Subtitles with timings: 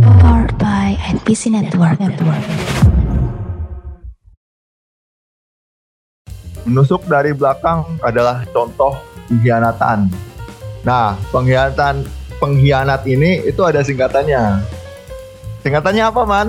[0.00, 2.00] Powered by NPC Network.
[2.00, 2.44] Network.
[6.64, 8.96] Menusuk dari belakang adalah contoh
[9.28, 10.08] pengkhianatan.
[10.88, 12.08] Nah, pengkhianatan
[12.40, 14.64] pengkhianat ini itu ada singkatannya.
[15.60, 16.48] Singkatannya apa, Man?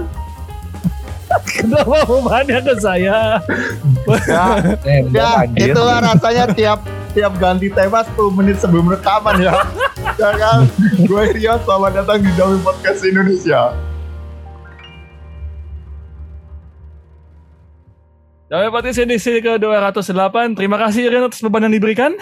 [1.60, 3.40] Kenapa bebannya ke saya?
[4.28, 4.46] Ya,
[5.16, 6.80] ya itulah rasanya tiap
[7.12, 9.52] tiap ganti tema 10 menit sebelum rekaman ya.
[10.22, 10.64] ya kan?
[11.04, 13.76] Gue Rio, selamat datang di Dami Podcast Indonesia.
[18.48, 20.56] Damai Podcast edisi ke 208.
[20.60, 22.12] Terima kasih Rin atas beban yang diberikan.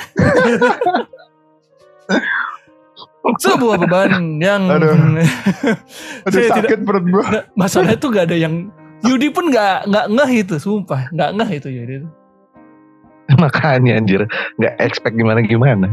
[3.46, 4.94] Sebuah beban yang Aduh.
[6.26, 7.24] Aduh sakit perut gue.
[7.30, 8.74] Nggak, masalah itu gak ada yang
[9.06, 12.19] Yudi pun gak nggak ngeh itu, sumpah nggak ngeh itu Yudi.
[13.44, 14.26] Makanya anjir
[14.58, 15.88] nggak expect gimana gimana.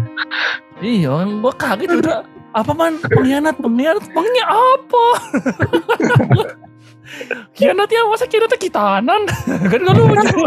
[0.80, 2.24] Iya, orang gua kaget udah
[2.56, 5.06] apa man pengkhianat pengkhianat pengkhianat apa?
[7.56, 9.22] Kianatnya masa kianatnya kitanan
[9.70, 10.38] kan gak lucu.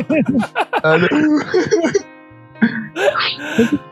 [0.83, 1.39] Aduh.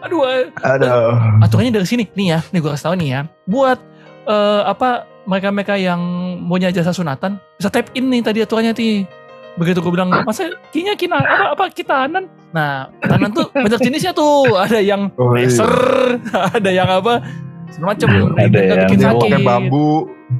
[0.03, 0.19] Aduh,
[0.59, 1.15] Aduh.
[1.39, 3.21] aturannya dari sini nih ya, nih gua kasih tahu nih ya.
[3.47, 3.79] Buat
[4.27, 6.01] eh, apa mereka-mereka yang
[6.47, 9.07] punya jasa sunatan bisa tap in nih tadi aturannya ti.
[9.57, 12.29] Begitu gue bilang masa kinya kina apa apa kitanan.
[12.49, 14.53] Nah, kitanan tuh banyak jenisnya tuh.
[14.55, 15.49] Ada yang Oh, iya.
[15.49, 15.73] laser,
[16.57, 17.25] ada yang apa
[17.69, 18.07] segala macam.
[18.07, 19.21] Ada yang bikin Ada yang sakit.
[19.23, 19.89] pakai bambu,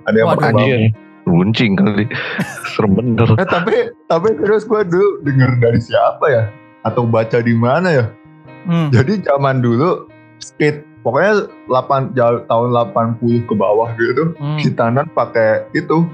[0.04, 0.60] ada yang pakai bambu.
[0.62, 0.80] Anjir.
[1.28, 2.06] Runcing kali.
[2.72, 3.30] Serem bener.
[3.36, 6.44] Eh, tapi tapi terus gue dulu denger dari siapa ya?
[6.82, 8.06] Atau baca di mana ya?
[8.64, 8.88] Hmm.
[8.90, 10.08] Jadi zaman dulu
[10.38, 14.32] skate pokoknya 8 jauh- tahun 80 ke bawah gitu.
[14.36, 14.56] Hmm.
[14.58, 16.08] Kitanan pakai itu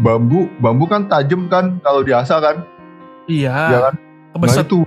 [0.00, 2.56] bambu, bambu kan tajam kan kalau diasah kan.
[3.28, 3.52] Iya.
[3.52, 3.94] Ya kan?
[4.34, 4.78] Nah itu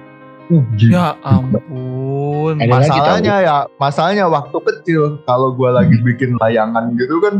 [0.50, 0.64] uh.
[0.78, 2.59] Ya ampun.
[2.59, 7.36] Ada masalahnya ya, masalahnya waktu kecil kalau gua lagi bikin layangan gitu kan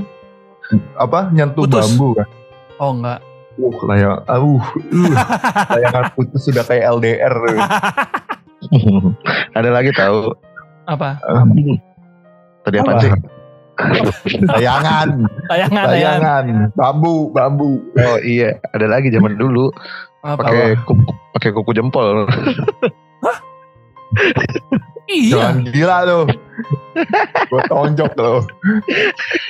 [0.96, 1.92] apa nyentuh Putus.
[1.92, 2.28] bambu kan.
[2.80, 3.20] Oh enggak.
[3.54, 4.62] Uh, layang, uh, uh,
[5.78, 7.38] layangan putus sudah kayak LDR.
[9.58, 10.34] Ada lagi tahu.
[10.90, 11.22] Apa?
[12.66, 13.02] Tadi apa Apa?
[13.06, 13.12] sih?
[14.54, 15.86] Tayangan, tayangan.
[15.90, 16.46] layangan,
[16.78, 17.82] bambu, bambu.
[17.98, 19.74] Oh iya, ada lagi zaman dulu
[20.22, 21.04] pakai kuku,
[21.34, 22.30] pakai kuku jempol.
[25.10, 25.36] Iya.
[25.36, 26.20] Jangan gila lu.
[27.52, 28.36] Gue tonjok lu.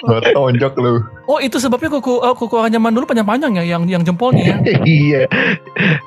[0.07, 0.94] Gue tonjok lu.
[1.29, 4.56] Oh itu sebabnya kuku eh, kuku orang zaman dulu panjang-panjang ya, yang yang jempolnya ya.
[4.88, 5.22] iya.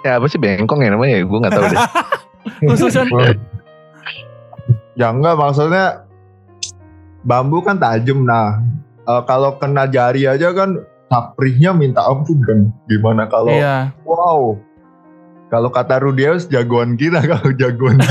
[0.03, 1.23] Ya apa sih bengkong ya namanya?
[1.23, 1.79] Gue nggak tahu deh.
[2.69, 3.07] Khususan.
[4.97, 6.06] Ya enggak maksudnya
[7.27, 8.63] bambu kan tajam nah.
[9.07, 10.79] eh, kalau kena jari aja kan
[11.11, 12.59] saprihnya minta ampun kan.
[12.87, 13.91] Gimana kalau Iya.
[14.07, 14.55] wow.
[15.47, 18.03] Kalau kata Rudius jagoan kita kalau jagoan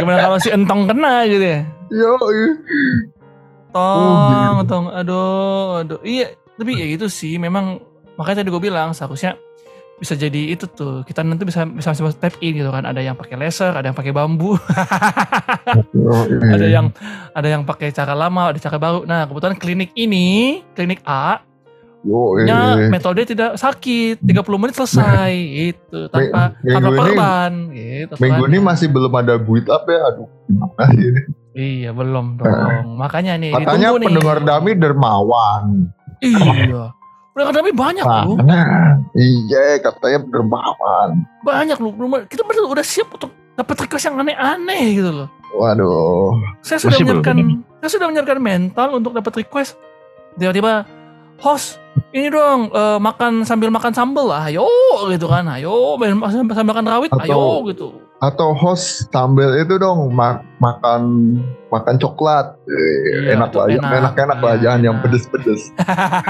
[0.00, 1.60] Gimana kalau si entong kena gitu ya?
[1.92, 2.16] Yo,
[3.72, 6.00] Tong, tong, aduh, aduh.
[6.04, 7.36] Iya, tapi ya gitu sih.
[7.36, 7.80] Memang
[8.16, 9.36] makanya tadi gue bilang seharusnya
[10.02, 11.00] bisa jadi itu tuh.
[11.02, 12.82] Kita nanti bisa bisa bisa tap in gitu kan.
[12.82, 14.58] Ada yang pakai laser, ada yang pakai bambu,
[16.44, 16.90] ada yang
[17.30, 19.04] ada yang pakai cara lama, ada cara baru.
[19.04, 21.38] Nah, kebetulan klinik ini, klinik A,
[22.42, 24.26] nya metode tidak sakit 30
[24.58, 25.30] menit selesai
[25.62, 28.60] gitu tanpa minggu tanpa ini- korban gitu Minggu ini aturannya.
[28.66, 30.00] masih belum ada build up ya.
[30.04, 31.22] Aduh, gimana ini?
[31.52, 35.64] iya belum dong makanya nih Katanya nih pendengar Dami dermawan.
[36.18, 36.90] iya
[37.32, 41.10] pendengar dami banyak Nah, lu nah, iya katanya dermawan.
[41.40, 45.28] banyak lu Belum- kita bener udah siap untuk dapat request yang aneh-aneh gitu loh.
[45.52, 46.32] Waduh.
[46.60, 47.36] saya sudah Masih menyiapkan
[47.78, 49.76] saya sudah menyiapkan mental untuk dapat request.
[50.34, 50.88] Tiba-tiba
[51.38, 51.76] host
[52.10, 54.64] ini dong eh, makan sambil makan sambal lah ayo
[55.08, 57.88] gitu kan ayo main- sambil sambil makan rawit Atau- ayo gitu
[58.22, 61.02] Atau host sambil itu dong ma- makan
[61.68, 62.54] makan coklat.
[62.62, 63.90] Eh, Iya, enak lah, enak.
[63.92, 65.02] enak enak lah, Iya, jangan yang enak.
[65.04, 65.60] pedes-pedes.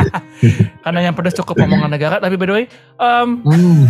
[0.82, 2.64] karena yang pedas cukup omongan negara tapi by the way
[2.96, 3.80] em, Hmm.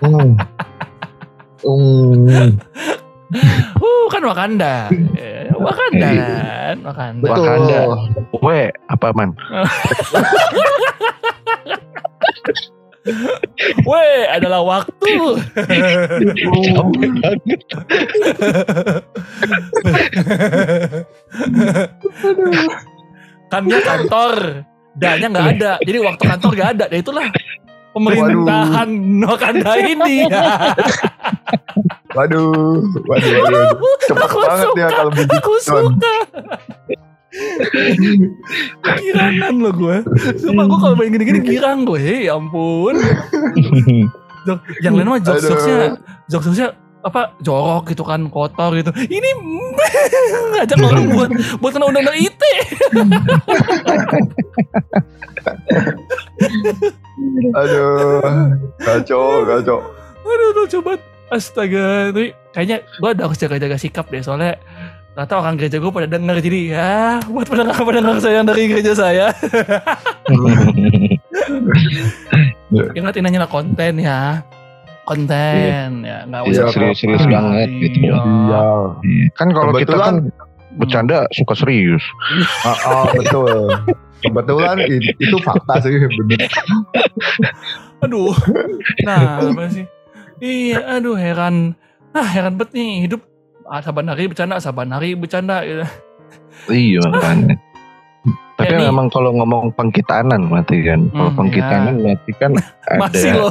[0.00, 0.30] Hmm.
[1.62, 2.48] Hmm.
[3.76, 7.44] uh kan Wakanda Eh, Wakanda kan Wakanda Betul.
[7.44, 7.78] Wakanda.
[8.34, 9.30] Gue apa man?
[13.88, 15.12] Weh adalah waktu
[15.58, 17.38] Capek banget.
[23.48, 24.34] kan dia kantor
[24.94, 27.26] dannya nggak ada jadi waktu kantor nggak ada ya itulah
[27.92, 28.88] pemerintahan
[29.22, 30.16] Wakanda ini
[32.12, 32.52] Waduh,
[33.08, 33.64] waduh, waduh.
[33.72, 33.96] waduh.
[34.04, 34.92] Cepet Aku banget ya suka.
[34.92, 35.32] kalau begitu.
[35.32, 36.14] aku suka
[39.00, 39.96] girangan lo gue
[40.36, 42.96] Sumpah gue kalau main gini-gini girang gue ya ampun.
[44.42, 45.96] Jok- yang lain mah jokes jokesnya
[46.28, 46.68] jokes jokesnya
[47.02, 48.92] apa jorok gitu kan kotor gitu.
[48.94, 49.28] Ini
[50.54, 52.54] ngajak orang buat buat kena undang-undang ITE
[57.52, 58.22] Aduh,
[58.78, 59.78] kacau, kacau.
[60.22, 60.92] aduh aduh coba
[61.28, 64.54] astaga tapi kayaknya gue udah harus jaga-jaga sikap deh soalnya
[65.12, 66.92] Ternyata orang gereja gue pada denger jadi ya
[67.26, 69.26] buat pendengar-pendengar saya yang dari gereja saya
[72.96, 74.40] ingat ini hanyalah konten ya
[75.04, 77.34] konten ya nggak Iya, usah serius-serius apa-apa.
[77.34, 77.98] banget gitu.
[78.06, 78.16] Iya.
[78.16, 78.64] Iya.
[79.34, 80.14] Kan kalau kita kan
[80.72, 82.00] bercanda suka serius.
[82.64, 83.68] Ah, ah, betul.
[84.22, 84.76] Kebetulan
[85.18, 86.46] itu fakta sih bener.
[87.98, 88.34] aduh
[89.02, 89.86] nah apa sih
[90.38, 91.74] iya aduh heran
[92.10, 93.22] ah heran banget nih hidup
[93.80, 95.84] saban hari bercanda saban hari bercanda gitu.
[96.68, 97.56] Iya makanya.
[98.52, 101.10] Tapi Ya, memang kalau ngomong pengkitanan mati kan.
[101.10, 102.52] Kalau Hmm, pengkitanan berarti kan
[102.86, 103.50] ada masih loh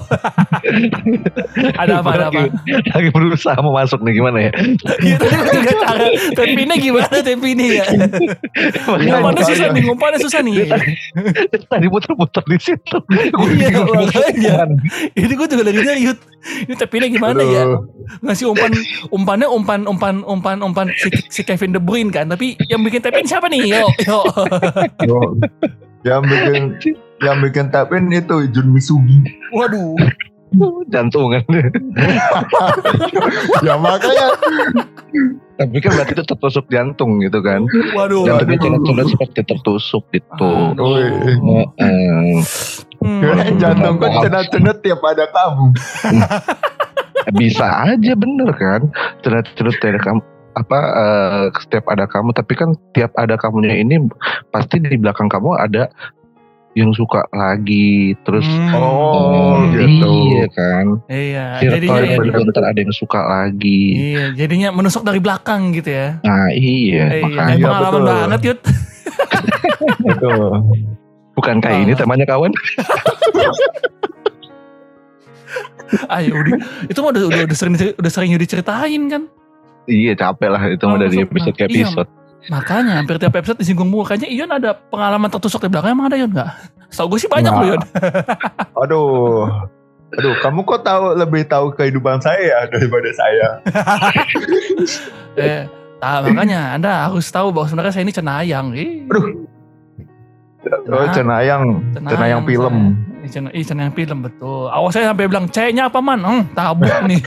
[1.81, 2.41] ada apa ada apa
[2.87, 4.51] lagi berusaha mau masuk nih gimana ya?
[5.01, 9.73] Iya tadi gue juga cara Tempinnya gimana Tempinnya ya Iya, Ngumpannya susah makanya.
[9.73, 10.53] nih Ngumpannya susah nih
[11.65, 12.97] Tadi putar-putar di situ.
[13.57, 14.53] Iya makanya
[15.11, 16.19] Ini gue juga lagi Yud.
[16.65, 17.85] Ini Tempinnya gimana ya Aduh.
[18.25, 18.71] Ngasih umpan
[19.13, 23.29] Umpannya umpan Umpan Umpan Umpan si, si Kevin De Bruyne kan Tapi yang bikin Tepin
[23.29, 24.19] siapa nih Yo Yo
[25.09, 25.19] Yo.
[26.01, 26.63] Yang bikin
[27.21, 29.21] yang bikin tapin itu Jun Misugi.
[29.53, 29.93] Waduh
[30.93, 31.43] Jantungan.
[33.65, 34.27] ya makanya
[35.55, 37.61] Tapi kan berarti itu tertusuk jantung gitu kan.
[37.93, 40.51] Waduh Jantungnya jangan seperti tertusuk gitu.
[40.73, 42.41] Heeh.
[43.01, 43.21] Hmm.
[43.21, 45.65] Kirain jantung kan cenat-cenat tiap ada kamu.
[47.37, 48.81] bisa aja bener kan
[49.21, 50.21] terus terus ada kamu
[50.51, 54.03] apa eh, setiap ada kamu tapi kan tiap ada kamunya ini
[54.51, 55.87] pasti di belakang kamu ada
[56.73, 58.71] yang suka lagi terus Hmm.
[58.73, 60.11] Oh, eh, gitu.
[60.29, 65.03] iya kan Iya circle Jadinya yang juga ntar ada yang suka lagi Iya jadinya menusuk
[65.03, 68.07] dari belakang gitu ya nah iya Iya, makanya Iya, pengalaman betul.
[68.09, 68.59] banget Yud.
[70.01, 70.39] Betul.
[71.31, 71.97] bukan kayak ini Ah.
[71.97, 72.51] temanya kawan
[76.09, 76.55] Ayo udah,
[76.87, 79.23] itu mah udah, udah, udah sering udah sering Yudi ceritain kan.
[79.85, 81.27] iya capek lah itu mah Oh, dari masuk.
[81.27, 81.83] episode ke Iya.
[82.49, 84.07] Makanya hampir tiap episode disinggung mulu.
[84.07, 86.49] Kayaknya Ion ada pengalaman tertusuk di belakang emang ada Ion nggak?
[86.89, 87.81] Tahu gue sih banyak loh Ion.
[88.87, 89.45] Aduh.
[90.11, 93.47] Aduh, kamu kok tahu lebih tahu kehidupan saya ya daripada saya?
[95.39, 95.63] eh,
[96.03, 98.67] nah, makanya Anda harus tahu bahwa sebenarnya saya ini cenayang.
[98.75, 99.47] Ih, Aduh.
[100.91, 102.75] Oh, cenayang, cenayang film.
[102.75, 103.23] saya.
[103.23, 104.67] Ih, cena- Ih, cenayang film betul.
[104.67, 106.19] Awas saya sampai bilang C-nya apa man?
[106.19, 107.21] Hmm, tabuk nih.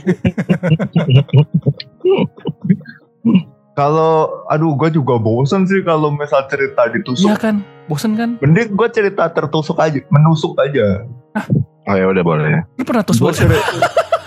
[3.75, 7.27] Kalau, aduh, gue juga bosen sih kalau misal cerita ditusuk.
[7.27, 7.55] Iya kan?
[7.91, 8.39] Bosen kan?
[8.39, 11.03] Mending gue cerita tertusuk aja, menusuk aja.
[11.85, 13.67] oh ya udah boleh Lu pernah tusuk Gue cerita,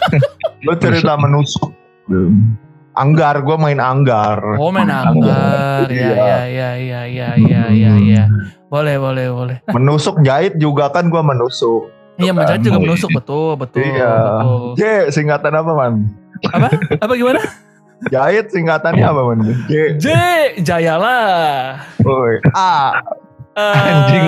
[0.69, 1.73] gue cerita menusuk.
[2.93, 4.61] Anggar, gue main anggar.
[4.61, 5.89] Oh main anggar.
[5.89, 8.25] Ya ya ya ya ya ya ya ya.
[8.69, 9.57] Boleh boleh boleh.
[9.73, 11.89] Menusuk jahit juga kan gue menusuk.
[12.19, 12.85] Iya mencari juga Oh, iya.
[12.85, 13.81] menusuk betul betul.
[13.81, 14.13] Iya.
[14.13, 14.69] betul.
[14.77, 15.93] J, singkatan apa man?
[16.53, 16.69] Apa?
[17.01, 17.41] Apa gimana?
[18.07, 19.39] Jahit singkatannya apa man?
[19.67, 20.07] J, J
[20.63, 21.83] Jayalah.
[22.01, 22.39] Woi.
[22.55, 22.95] A,
[23.59, 24.23] Eh, anjing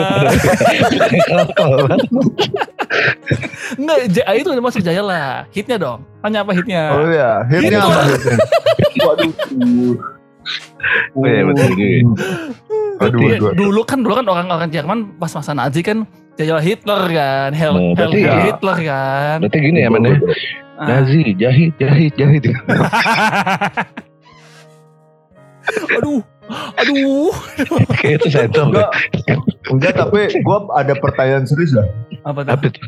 [3.78, 5.46] Enggak, J A itu udah masuk Jayalah.
[5.55, 6.02] Hitnya dong.
[6.19, 6.82] Tanya apa hitnya?
[6.90, 8.37] oh iya, hitnya apa hitnya?
[9.06, 9.32] Waduh.
[11.14, 11.70] Oh iya, betul.
[13.00, 13.52] Aduh, aduh.
[13.55, 17.93] dulu kan dulu kan orang-orang Jerman pas masa Nazi kan Jayalah Hitler kan, Hell, Oh,
[17.94, 18.44] berarti Hell ya.
[18.50, 19.36] Hitler kan.
[19.44, 20.17] berarti gini ya man ya.
[20.81, 22.44] Nazi jahit jahit jahit
[26.01, 26.25] aduh,
[26.75, 27.31] aduh.
[28.01, 28.91] kayak itu saya tahu Enggak,
[29.70, 31.87] enggak tapi gue ada pertanyaan serius lah.
[32.25, 32.53] Apa tuh?
[32.56, 32.82] apa itu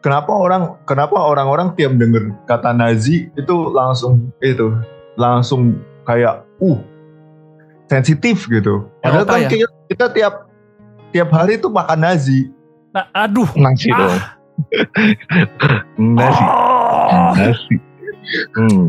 [0.00, 4.72] Kenapa orang, kenapa orang-orang tiap denger kata Nazi itu langsung itu,
[5.20, 5.76] langsung
[6.08, 6.80] kayak, uh,
[7.84, 8.88] sensitif gitu.
[9.04, 9.48] Padahal kan ya?
[9.52, 10.34] kita, kita tiap
[11.12, 12.48] tiap hari tuh makan Nazi.
[12.96, 13.46] Nah, aduh.
[13.54, 14.18] nasi dong
[16.18, 16.44] nasi
[17.10, 17.34] Ah.
[18.56, 18.86] hmm.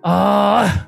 [0.00, 0.86] Ah,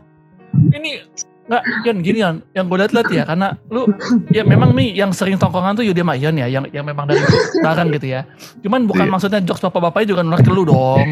[0.72, 1.02] ini
[1.42, 3.84] nggak Yon gini Yon, yang gue liat-liat ya karena lu
[4.30, 7.20] ya memang nih yang sering tongkongan tuh Yudi sama Yon ya, yang yang memang dari
[7.60, 8.24] bareng gitu ya.
[8.62, 9.12] Cuman bukan Iya.
[9.12, 11.08] maksudnya jokes bapak-bapaknya juga nolak ke lu dong.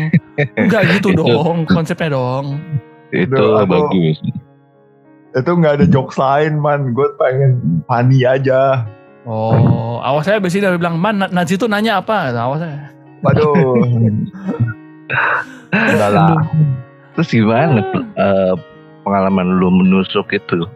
[0.57, 1.21] Enggak gitu Itu.
[1.21, 2.62] dong konsepnya dong.
[3.11, 3.35] itu
[3.66, 4.23] bagus
[5.35, 8.87] Itu nggak ada jokes lain man, gue pengen funny aja.
[9.26, 12.33] Oh, awas saya ini dia bilang, man, Na- Nazi itu nanya apa?
[12.33, 12.88] Awas saya.
[13.21, 13.52] Waduh.
[15.71, 16.38] Enggak lah.
[17.14, 17.81] terus gimana
[18.17, 18.52] eh,
[19.02, 20.67] pengalaman lu menusuk itu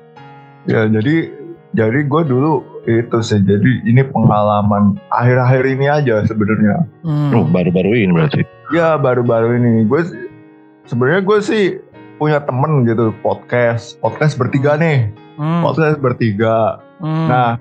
[0.64, 1.28] Ya jadi
[1.74, 3.42] jadi gue dulu itu sih.
[3.42, 6.86] Jadi ini pengalaman akhir-akhir ini aja sebenarnya.
[7.02, 7.34] Hmm.
[7.34, 10.00] oh, baru-baru ini berarti Ya baru-baru ini gue
[10.86, 11.64] sebenarnya gue sih
[12.16, 16.78] punya temen gitu podcast, podcast bertiga nih, Hmm, podcast bertiga.
[17.02, 17.26] hmm.
[17.26, 17.58] Nah,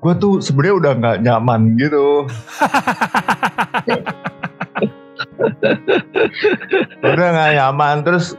[0.00, 2.24] gue tuh sebenarnya udah nggak nyaman gitu.
[7.02, 8.34] udah nggak nyaman terus,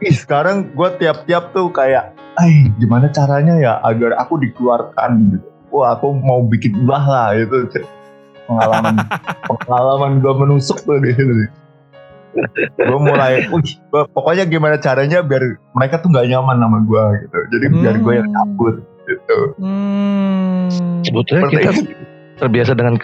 [0.00, 5.46] ih sekarang gue tiap-tiap tuh kayak, ay gimana caranya ya agar aku dikeluarkan gitu.
[5.70, 7.66] Wah aku mau bikin ulah lah itu
[8.46, 9.02] pengalaman
[9.50, 11.50] pengalaman gue menusuk tuh di situ.
[12.74, 17.38] gue mulai, wih, gua- pokoknya gimana caranya biar mereka tuh nggak nyaman sama gue gitu.
[17.54, 18.36] Jadi biar gue yang Hmm.
[18.36, 18.74] takut
[19.06, 19.38] gitu.
[19.62, 20.66] Hmm.
[21.06, 21.82] Sebetulnya Seperti kita itu.
[22.38, 22.98] Terbiasa dengan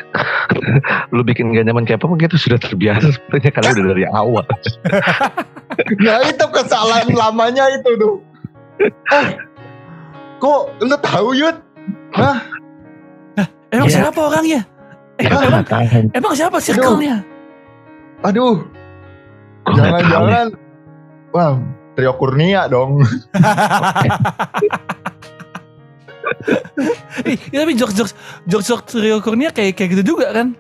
[1.15, 4.47] lu bikin gak nyaman kayak apa kita sudah terbiasa sebenarnya karena udah dari awal.
[5.81, 8.19] Nah itu kesalahan lamanya itu tuh.
[8.83, 9.27] Eh,
[10.43, 11.57] kok lu tahu Yud?
[13.71, 14.03] Emang Iya.
[14.03, 14.61] siapa orangnya?
[15.23, 15.63] Eh, emang,
[16.11, 17.23] emang siapa circle-nya?
[18.27, 18.67] Aduh,
[19.71, 20.47] jangan-jangan.
[21.31, 21.55] Wah,
[21.95, 22.99] Trio Kurnia dong.
[27.25, 28.13] Ih, ya, tapi jokes jokes
[28.45, 30.55] jokes jokes Trio Kurnia kayak kayak gitu juga kan?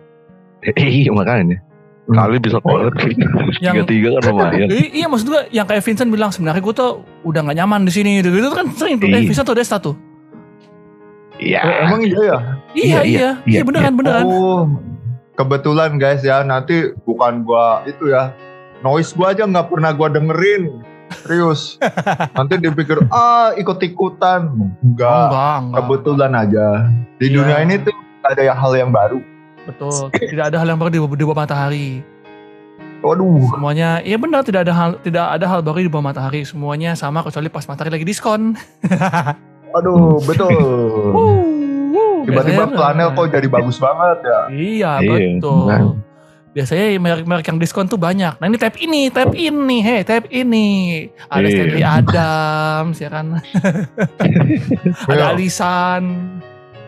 [0.60, 1.58] Eh, iya makanya.
[2.04, 4.66] Kali bisa kolab tiga tiga kan lumayan.
[4.66, 6.90] I- iya maksud gue yang kayak Vincent bilang sebenarnya gue tuh
[7.22, 9.06] udah gak nyaman di sini gitu, gitu kan sering tuh.
[9.06, 9.30] Eh Iya.
[9.30, 9.94] Vincent tuh Desta tuh.
[11.38, 11.60] Iya.
[11.60, 12.38] Eh, emang iya ya?
[12.70, 14.24] Iya Iya, iya iya, iya, beneran beneran.
[14.26, 14.66] Oh,
[15.32, 18.34] kebetulan guys ya, nanti bukan gua itu ya.
[18.82, 20.82] Noise gua aja nggak pernah gua dengerin.
[21.12, 21.76] Serius.
[22.33, 24.50] nanti dipikir, ah ikut-ikutan.
[24.81, 25.11] Enggak.
[25.29, 25.76] enggak, enggak.
[25.76, 26.67] Kebetulan aja.
[27.17, 27.35] Di Iya.
[27.37, 29.19] dunia ini tuh ada yang hal yang baru.
[29.67, 30.09] Betul.
[30.12, 31.88] Tidak ada hal yang baru di, di bawah matahari.
[33.00, 33.49] Waduh.
[33.49, 36.45] Semuanya, iya benar tidak ada hal tidak ada hal baru di bawah matahari.
[36.45, 38.52] Semuanya sama kecuali pas matahari lagi diskon.
[39.73, 40.50] Waduh, betul.
[42.21, 44.40] Tiba-tiba flanel kok jadi bagus banget ya.
[44.50, 45.64] Iya, Iya, betul.
[45.67, 45.83] kan.
[46.50, 48.35] Biasanya merek-merek yang diskon tuh banyak.
[48.35, 51.07] Nah ini tab ini, tab ini, hei tab ini.
[51.25, 51.54] Ada Iya.
[51.54, 53.26] Stanley Adams, ya kan.
[55.07, 55.25] ada Iya.
[55.30, 56.02] Alisan.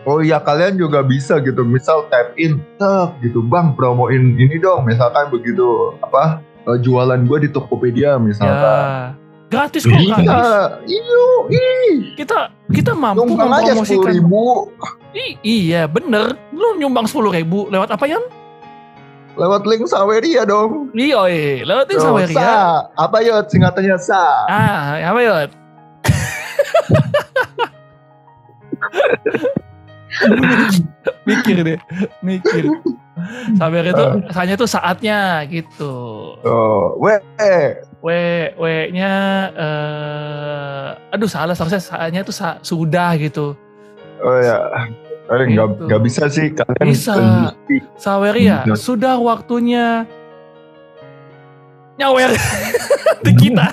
[0.03, 1.63] Oh iya kalian juga bisa gitu.
[1.63, 3.39] Misal tap in, tek gitu.
[3.41, 4.83] Bang promoin ini dong.
[4.83, 5.63] Misalkan begitu
[5.97, 8.59] apa eh, jualan gue di Tokopedia misalkan.
[8.59, 9.15] Ya.
[9.47, 10.89] Gratis kok, Iya, gratis.
[10.89, 14.11] iyo, ih, Kita kita mampu nyumbang aja sepuluh mempromosikan.
[14.11, 14.43] ribu
[15.13, 16.33] I- iya, bener.
[16.49, 18.17] Lu nyumbang 10 ribu lewat apa ya?
[19.33, 20.93] Lewat link Saweria dong.
[20.93, 21.65] Iya, iya.
[21.65, 22.27] lewat sama ya.
[22.29, 22.53] Sa,
[22.93, 24.45] apa yot singkatannya Sa?
[24.49, 25.33] Ah, apa ya?
[31.27, 31.79] mikir deh,
[32.21, 32.63] mikir.
[33.57, 35.17] Sabar itu, rasanya itu saatnya
[35.49, 35.93] gitu.
[36.45, 37.17] Oh, we,
[38.03, 38.07] W,
[38.59, 39.13] W-nya,
[39.55, 43.55] eh, aduh salah, seharusnya saatnya itu sa- sudah gitu.
[44.23, 44.87] oh ya.
[45.35, 45.83] Eh, nggak Gitu.
[45.85, 46.85] nggak bisa sih kalian.
[46.85, 47.13] Bisa.
[47.95, 48.75] Saweria, Hmm.
[48.75, 50.05] sudah waktunya
[51.95, 52.33] nyawer
[53.25, 53.65] di kita.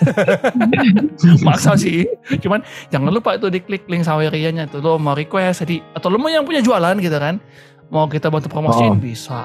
[1.46, 2.04] Maksa sih.
[2.38, 4.80] Cuman jangan lupa itu diklik link Sawerianya tuh.
[4.80, 7.40] Lo mau request jadi atau lo mau yang punya jualan gitu kan.
[7.90, 9.00] Mau kita bantu promosiin Oh.
[9.00, 9.40] bisa.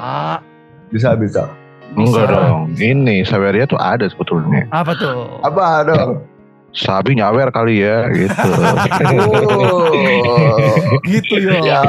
[0.88, 1.50] Bisa bisa.
[1.96, 2.34] Enggak Bisa.
[2.36, 2.62] dong.
[2.76, 4.68] Ini Saweria tuh ada sebetulnya.
[4.70, 5.40] Apa tuh?
[5.42, 6.12] Apa dong?
[6.76, 8.36] Sabi nyawer kali ya gitu.
[9.32, 9.88] Oh,
[11.08, 11.56] gitu ya.
[11.64, 11.82] ya.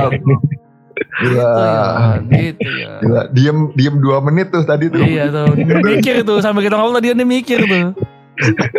[1.17, 1.51] Gila.
[1.51, 1.83] Gitu ya.
[2.23, 2.91] Gitu ya.
[3.03, 3.21] Gila.
[3.35, 5.03] Diem diem dua menit tuh tadi tuh.
[5.03, 7.93] Iya tuh, mikir tuh sampai kita ngomong tadi dia mikir tuh.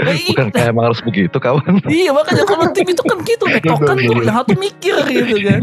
[0.05, 1.81] I- Bukan kayak emang harus begitu kawan.
[1.89, 5.61] Iya makanya kalau tim itu kan gitu, tektokan tuh yang satu mikir gitu kan.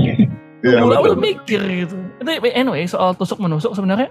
[0.65, 1.97] Iya, Mula mikir gitu.
[2.19, 4.11] Tapi anyway soal tusuk menusuk sebenarnya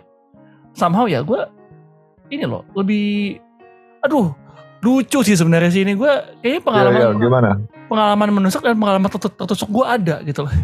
[0.74, 1.42] somehow ya gue
[2.34, 3.38] ini loh lebih
[4.02, 4.34] aduh
[4.84, 7.50] lucu sih sebenarnya sih ini gue kayaknya Iya, pengalaman iya, gimana?
[7.88, 10.54] pengalaman menusuk dan pengalaman tertu- tertusuk gue ada gitu loh.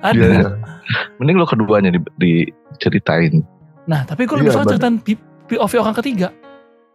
[0.00, 0.14] ada.
[0.14, 0.50] Iya, iya.
[1.18, 3.42] Mending lo keduanya di, diceritain.
[3.84, 4.72] Nah tapi gue Iya, lebih suka bener.
[4.72, 4.96] ceritain
[5.46, 6.28] POV orang ketiga.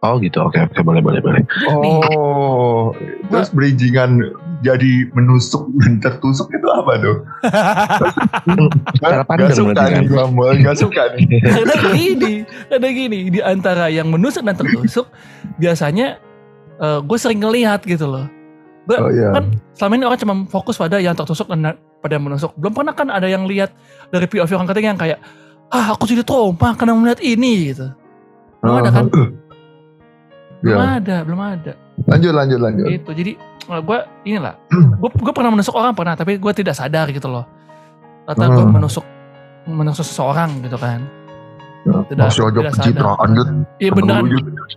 [0.02, 0.42] Oh gitu.
[0.42, 1.42] Oke oke boleh boleh boleh.
[1.70, 2.90] Oh,
[3.30, 4.18] terus bridgingan
[4.58, 7.16] jadi menusuk dan tertusuk itu apa tuh?
[9.02, 10.02] Cara Gak pandang suka nih kan.
[10.10, 10.58] gua, Mol.
[10.58, 11.26] gak suka nih.
[11.38, 12.34] karena gini,
[12.66, 15.06] karena gini di antara yang menusuk dan tertusuk
[15.58, 16.18] biasanya
[16.82, 18.26] gue sering ngelihat gitu loh.
[18.82, 19.30] Gue Oh iya.
[19.38, 22.50] kan selama ini orang cuma fokus pada yang tertusuk dan pada yang menusuk.
[22.58, 23.70] Belum pernah kan ada yang lihat
[24.10, 25.18] dari POV orang ketiga yang kayak
[25.70, 27.86] ah aku jadi trauma karena melihat ini gitu.
[28.58, 29.06] Belum ada kan?
[30.62, 30.96] Belum Iya.
[30.96, 31.72] ada, belum ada.
[32.06, 32.86] Lanjut, lanjut, lanjut.
[32.88, 33.10] Gitu.
[33.12, 34.54] Jadi gue inilah,
[35.02, 37.44] gue gue pernah menusuk orang pernah, tapi gue tidak sadar gitu loh.
[38.24, 38.70] Gue Hmm.
[38.70, 39.02] menusuk
[39.62, 41.02] menusuk seseorang gitu kan.
[41.82, 43.28] Tidak- Masih aja pencitraan.
[43.76, 44.22] Iya beneran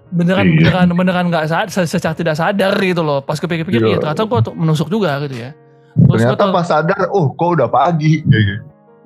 [0.10, 0.58] beneran Iya.
[0.58, 3.90] beneran beneran nggak sadar secara tidak sadar gitu loh pas kepikir-pikir Iya.
[3.92, 5.54] ya ternyata gue tuh menusuk juga gitu ya
[5.96, 8.26] terus gue Ternyata tuh pas sadar, oh kok udah pagi.
[8.26, 8.64] Kayak gitu.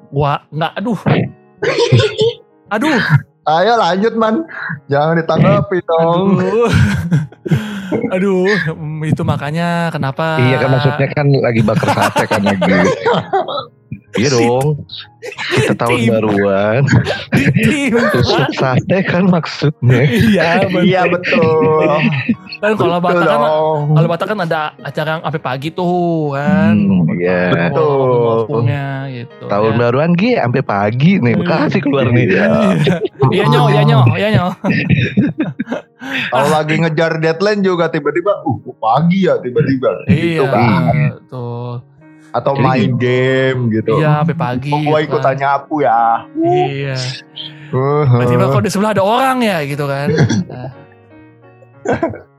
[0.09, 0.99] wah nggak aduh
[2.73, 2.95] aduh
[3.49, 4.45] Ayo lanjut man,
[4.85, 6.37] jangan ditanggapi dong.
[6.37, 6.69] Aduh.
[8.13, 8.45] Aduh,
[9.01, 12.69] itu makanya kenapa Iya kan maksudnya kan lagi bakar sate kan lagi.
[14.17, 14.83] Iya dong.
[15.53, 16.11] Kita tahun Tim.
[16.11, 16.81] baruan.
[18.09, 20.01] Tusuk sate kan maksudnya.
[20.01, 20.81] Iya, betul.
[20.81, 21.89] Iya betul.
[22.59, 23.41] Kan kalau Betul Batak kan
[23.93, 26.73] kalau Batak kan ada acara yang sampai pagi tuh kan.
[26.73, 27.69] Hmm, Iya.
[27.69, 28.65] Betul.
[29.09, 29.43] Gitu.
[29.45, 29.77] Tahun ya.
[29.77, 31.33] baruan Gi sampai pagi nih.
[31.37, 32.25] Bekasi keluar nih.
[32.27, 32.47] Iya.
[33.29, 34.45] Iya nyo, iya nyo, iya nyo.
[36.31, 39.91] Kalau lagi ngejar deadline juga tiba-tiba, uh pagi ya tiba-tiba.
[40.07, 40.93] Gitu Iya, kan.
[41.29, 41.77] tuh.
[42.29, 43.97] Atau Jadi main game gitu.
[43.97, 44.69] Iya, sampai pagi.
[44.69, 45.27] Oh, gua gitu ikut kan.
[45.33, 46.01] tanya aku ya.
[46.37, 46.95] Iya.
[47.69, 50.07] Uh, Tiba-tiba kok di sebelah ada orang ya gitu kan.
[50.49, 50.69] Nah.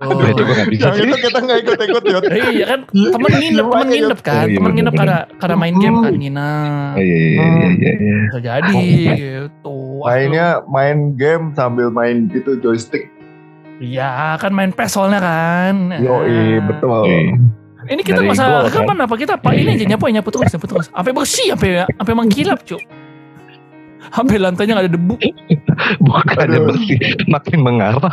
[0.00, 0.14] Tuh.
[0.14, 1.02] Aduh, itu gue gak bisa yang sih.
[1.02, 2.24] itu kita nggak ikut-ikut Yud.
[2.54, 5.00] Iya kan temen nginep, temen nginep kan, Oh, iya, temen nginep bener-bener.
[5.18, 6.92] karena karena main game kan nginep.
[6.92, 8.16] Oh, Iya, iya, iya, iya, iya.
[8.22, 8.80] Bisa jadi
[9.18, 9.76] gitu.
[10.00, 13.10] Mainnya main game sambil main gitu joystick.
[13.76, 15.74] Iya kan main PES soalnya kan.
[15.98, 16.64] Yoi, Nah.
[16.68, 17.04] betul.
[17.90, 18.70] Ini kita Dari masa kan?
[18.72, 20.86] kapan apa kita pak ini aja nyapu nyapu terus nyapu terus.
[20.88, 22.78] Sampai bersih sampai sampai mengkilap cuk.
[24.10, 25.14] Sampai lantainya nggak ada debu.
[26.02, 28.10] Bukannya bersih, makin mengarah.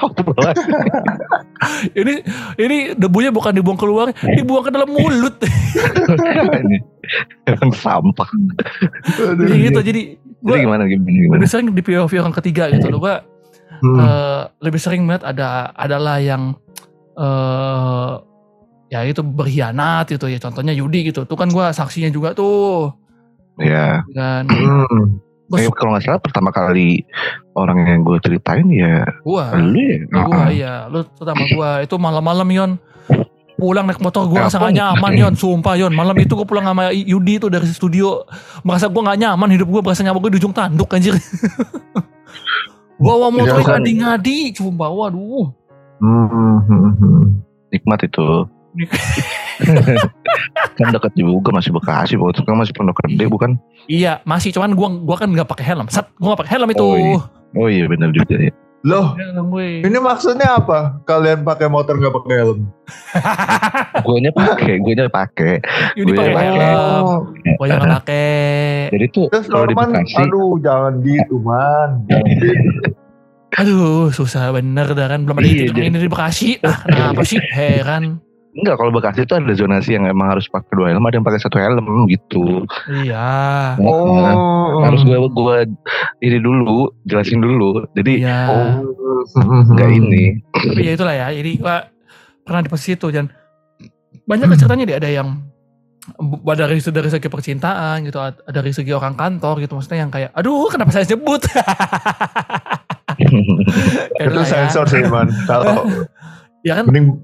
[1.92, 2.14] Ini
[2.56, 5.36] ini debunya bukan dibuang keluar, dibuang ke dalam mulut.
[5.42, 6.78] Ini
[7.46, 8.30] Emang sampah.
[9.36, 11.34] jadi gitu jadi Jadi gue gimana gimana gimana?
[11.34, 13.16] lebih sering di POV orang ketiga gitu loh gue
[13.78, 13.94] Hmm.
[13.96, 16.58] eh, lebih sering melihat ada adalah yang
[17.14, 18.12] eh
[18.88, 20.40] ya itu berkhianat gitu ya.
[20.40, 21.24] Contohnya Yudi gitu.
[21.28, 22.92] Tuh kan gue saksinya juga tuh.
[23.58, 24.46] Ya, kan?
[24.48, 25.18] Hmm.
[25.48, 27.08] Gua eh, kalau nggak salah pertama kali
[27.56, 29.56] orang yang gue ceritain ya gua.
[29.56, 29.98] lu ya.
[30.12, 30.74] gua Ah, iya.
[30.92, 31.70] Lu sama gua.
[31.82, 32.72] Itu malam-malam yon.
[33.58, 34.54] Pulang naik motor gua Telepon.
[34.54, 35.34] sangat nyaman yon.
[35.40, 35.96] Sumpah yon.
[35.96, 38.28] Malam itu gua pulang sama Yudi tuh dari studio.
[38.68, 39.82] Merasa gua nggak nyaman hidup gua.
[39.82, 41.16] Berasa nyaman gua di ujung tanduk anjir.
[42.98, 43.80] Bawa motor Iya, kan?
[43.82, 44.58] ngadi-ngadi.
[44.58, 45.54] Sumpah waduh.
[46.04, 47.24] Hmm, hmm, hmm, hmm.
[47.72, 48.28] nikmat itu.
[48.78, 48.94] Nik-
[50.78, 53.58] kan dekat juga masih Bekasi, waktu kan masih Pondok Gede bukan?
[53.90, 56.86] iya masih cuman gua gua kan nggak pakai helm set gua nggak pakai helm itu
[56.86, 57.20] Oh, iya.
[57.56, 58.54] Oh iya benar juga ya.
[58.86, 59.82] Loh, gue.
[59.82, 61.02] ini maksudnya apa?
[61.04, 62.60] Kalian pakai motor nggak pakai helm?
[64.06, 65.54] Guanya pakai, guanya pakai.
[65.98, 66.72] Yudi gue pakai pakai.
[67.02, 67.20] Oh.
[67.58, 71.90] gua yang nggak pakai Jadi tuh Terus kalau di Norman, Bekasi, aduh jangan gitu man.
[73.58, 77.42] Aduh susah bener dah kan belum ada Iya, itu ini di Bekasi ah kenapa sih
[77.42, 78.22] heran
[78.58, 81.38] enggak kalau Bekasi itu ada zonasi yang emang harus pakai dua helm, ada yang pakai
[81.38, 82.66] satu helm gitu.
[82.90, 85.58] iya Nah, Oh, harus gue gue
[86.22, 87.86] ini dulu jelasin dulu.
[87.94, 88.82] Jadi iya Oh,
[89.70, 90.42] nggak ini.
[90.52, 91.86] tapi ya itulah ya jadi gua
[92.42, 93.30] pernah di posisi itu dan
[94.24, 95.30] banyak ceritanya deh ada yang
[96.48, 100.32] dari segi dari segi percintaan gitu ad- dari segi orang kantor gitu maksudnya yang kayak
[100.32, 101.44] aduh kenapa saya sebut
[103.18, 103.34] Itu
[104.22, 104.52] Itulah ya.
[104.68, 105.28] sensor sih man.
[105.46, 105.84] Kalau
[106.68, 107.18] ya kan mending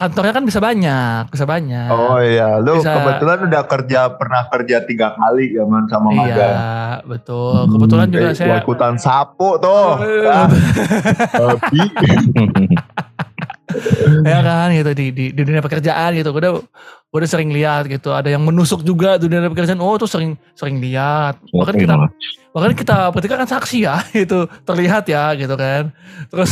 [0.00, 1.88] kantornya kan bisa banyak bisa banyak.
[1.88, 6.20] Oh iya, lu Bisa- kebetulan udah kerja pernah kerja tiga kali ya man sama iya
[6.24, 6.56] magang.
[7.06, 7.68] betul.
[7.68, 10.00] Kebetulan Hmm, juga eh, saya ikutan sapu tuh.
[10.00, 10.48] Eh, Ah,
[11.52, 11.80] Tapi
[14.26, 16.32] ya kan gitu di, di di dunia pekerjaan gitu.
[16.32, 16.52] Gue udah
[17.04, 18.10] gue udah sering lihat gitu.
[18.10, 19.78] Ada yang menusuk juga di dunia pekerjaan.
[19.78, 21.38] Oh tuh sering sering lihat.
[21.46, 21.94] Bahkan kita
[22.50, 25.92] bahkan kita bertiga kan saksi ya itu terlihat ya gitu kan.
[26.26, 26.50] Terus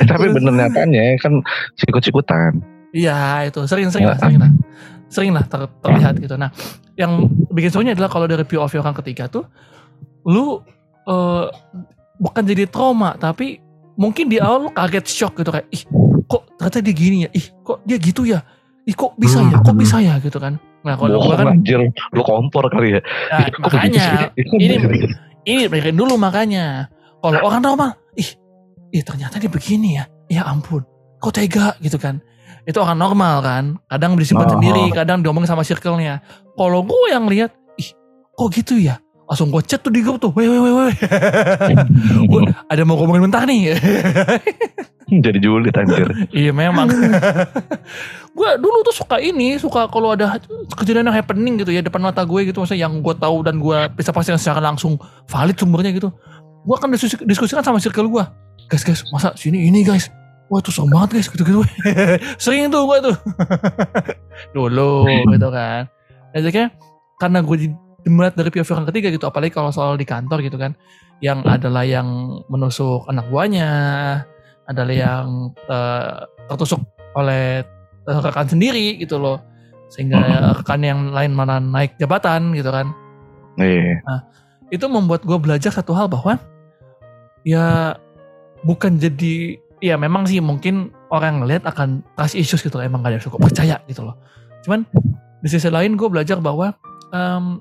[0.00, 1.40] Eh, tapi bener nyatanya kan
[1.76, 2.60] sikut-sikutan.
[2.90, 3.62] iya itu.
[3.64, 4.50] Sering sering lah sering lah.
[5.10, 6.34] Sering lah ter- terlihat gitu.
[6.34, 6.50] Nah
[6.98, 9.46] yang bikin serunya adalah kalau dari POV orang ketiga tuh
[10.26, 10.60] lu
[11.08, 11.46] eh,
[12.20, 13.58] bukan jadi trauma tapi
[13.96, 15.82] mungkin di awal lu kaget shock gitu kayak ih
[16.24, 17.30] kok ternyata dia gini ya?
[17.32, 18.40] Ih kok dia gitu ya?
[18.88, 19.58] Ih kok bisa ya?
[19.60, 20.16] Kok bisa ya?
[20.20, 20.56] Gitu kan.
[20.80, 21.80] Nah kalau gue kan anjir,
[22.16, 23.00] lu kompor kali ya.
[23.28, 24.76] nah, makanya ini
[25.44, 26.88] ini dulu makanya.
[27.20, 27.99] Kalau orang normal
[28.90, 30.04] ih ih ternyata dia begini ya.
[30.26, 30.82] Ya ampun
[31.16, 31.74] kok tega?
[31.78, 32.18] Gitu kan.
[32.62, 33.64] Itu orang normal kan.
[33.86, 34.52] Kadang disimpan Oh.
[34.56, 36.20] sendiri kadang diomongin sama circle-nya.
[36.52, 37.90] Kalau gue yang lihat ih
[38.32, 38.98] kok gitu ya?
[39.24, 40.34] Langsung gue chat tuh di grup tuh.
[40.34, 40.94] Weh weh weh weh.
[42.30, 43.74] Gua- ada mau ngomongin mentah nih.
[45.10, 46.06] Jadi julid anjir.
[46.30, 46.86] iya memang.
[48.38, 50.38] Gue dulu tuh suka ini suka kalau ada
[50.72, 53.78] kejadian yang happening gitu ya depan mata gue gitu maksudnya yang gue tahu dan gue
[53.90, 54.94] bisa pastikan secara langsung
[55.26, 56.14] valid sumbernya gitu.
[56.62, 58.24] Gue akan diskusi, diskusikan sama circle gue
[58.70, 60.06] guys guys masa sini ini guys?
[60.50, 61.60] Wah itu serem banget guys gitu gitu
[62.42, 63.16] sering tuh gue tuh.
[64.56, 65.90] Dulu gitu kan.
[66.30, 66.70] Dan akhirnya
[67.18, 70.56] karena gue di- melihat dari pihak orang ketiga gitu apalagi kalau soal di kantor gitu
[70.56, 70.72] kan
[71.20, 73.68] yang adalah yang menusuk anak buahnya
[74.64, 76.80] adalah yang eh, tertusuk
[77.18, 77.60] oleh
[78.06, 79.42] eh, rekan sendiri gitu loh.
[79.90, 82.94] Sehingga rekan yang lain mana naik jabatan gitu kan.
[83.58, 84.00] Iya.
[84.70, 86.38] itu membuat gue belajar satu hal bahwa
[87.42, 87.98] ya
[88.66, 93.12] bukan jadi ya memang sih mungkin orang ngeliat akan trust issues gitu loh emang gak
[93.12, 94.14] ada yang cukup percaya gitu loh.
[94.62, 94.84] Cuman
[95.40, 96.76] di sisi lain gue belajar bahwa
[97.10, 97.58] em,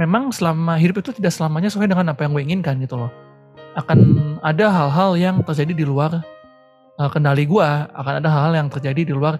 [0.00, 3.12] memang selama hidup itu tidak selamanya sesuai dengan apa yang gue inginkan gitu loh.
[3.76, 4.00] Akan
[4.40, 6.24] ada hal-hal yang terjadi di luar
[6.96, 9.36] eh, kendali gue akan ada hal-hal yang terjadi di luar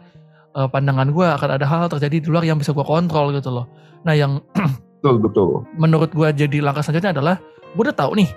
[0.53, 3.65] eh, pandangan gue akan ada hal-hal terjadi di luar yang bisa gue kontrol gitu loh.
[4.05, 4.45] Nah yang
[5.01, 5.49] Betul betul.
[5.79, 7.37] menurut gua jadi langkah selanjutnya adalah
[7.77, 8.29] gue udah tahu nih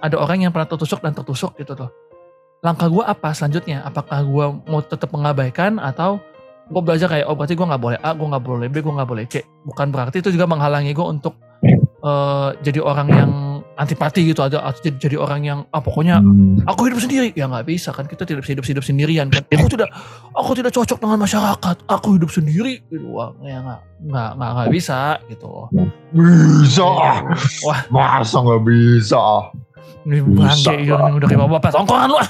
[0.00, 1.90] ada orang yang pernah tertusuk dan tertusuk gitu tuh.
[2.60, 3.80] Langkah gua apa selanjutnya?
[3.84, 6.20] Apakah gua mau tetap mengabaikan atau
[6.70, 9.10] gue belajar kayak oh berarti gue nggak boleh A, gue nggak boleh B, gue nggak
[9.10, 9.42] boleh C.
[9.66, 11.34] Bukan berarti itu juga menghalangi gue untuk
[12.00, 13.30] eh, jadi orang yang
[13.74, 16.60] antipati gitu aja atau jadi, jadi orang yang ah pokoknya Hmm.
[16.68, 19.72] aku hidup sendiri ya nggak bisa kan kita tidak bisa hidup hidup sendirian kan aku
[19.72, 19.88] tidak
[20.36, 24.68] aku tidak cocok dengan masyarakat aku hidup sendiri gitu wah ya nggak nggak nggak nggak
[24.68, 24.98] bisa
[25.32, 25.48] gitu
[26.12, 26.88] Bisa.
[27.64, 27.80] Wah.
[27.88, 29.20] Masa nggak bisa?
[30.00, 32.28] Ini bangke ini udah kayak bapak tongkrongan lu ah.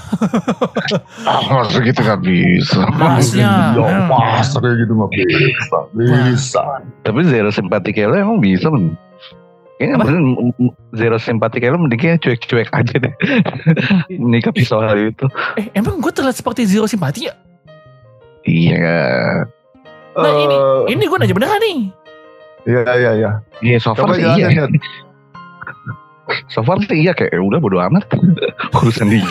[1.46, 2.80] Masa gitu gak bisa.
[2.90, 3.50] Masnya.
[3.72, 4.06] Ya, Hmm.
[4.06, 5.78] masa kayak gitu nggak bisa.
[5.92, 6.62] Bisa.
[7.02, 8.98] Tapi zero simpati kayak lo emang bisa men.
[9.76, 10.04] Kayaknya Apa?
[10.04, 10.20] bener,
[10.92, 13.14] zero simpati kayak lo mending kayaknya cuek-cuek aja deh.
[14.20, 15.24] Menyikapi soal itu.
[15.54, 17.34] eh emang gue terlihat seperti zero simpati ya
[18.42, 19.44] Iya.
[20.12, 21.78] nah ini Eh, ini gue nanya beneran nih
[22.62, 23.30] Iya iya iya.
[23.62, 24.48] Iya so far sih iya.
[24.50, 24.64] ya.
[26.52, 28.06] So far sih iya kayak "Ya udah bodo amat.
[28.80, 29.24] Urusan dia.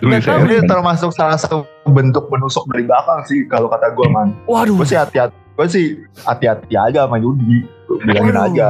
[0.00, 0.42] Tahu.
[0.50, 4.34] Ini termasuk salah satu bentuk menusuk dari belakang sih kalau kata gue man.
[4.50, 5.36] waduh Gue sih hati-hati.
[5.54, 5.86] Gue sih
[6.26, 7.62] hati-hati aja sama Yudi.
[8.02, 8.48] Bilangin Waduh.
[8.50, 8.66] aja.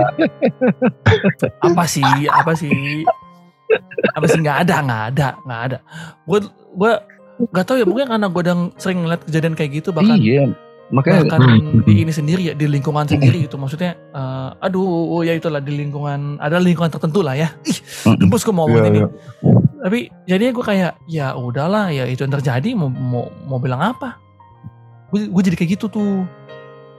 [1.67, 3.07] apa sih apa sih
[4.15, 5.79] apa sih nggak ada nggak ada nggak ada
[6.27, 6.39] gue
[6.75, 6.93] gue
[7.51, 10.51] nggak tahu ya mungkin karena gue udah sering ngeliat kejadian kayak gitu bahkan iya.
[10.91, 11.87] Makanya bahkan Hmm.
[11.87, 16.37] di ini sendiri ya di lingkungan sendiri gitu maksudnya eh, aduh ya itulah di lingkungan
[16.37, 17.79] ada lingkungan tertentu lah ya ih
[18.19, 19.09] gembus gue mau Iya, ngomong ini iya.
[19.81, 24.19] tapi jadinya gue kayak ya udahlah ya itu yang terjadi mau mau, mau bilang apa
[25.09, 26.27] gue gue jadi kayak gitu tuh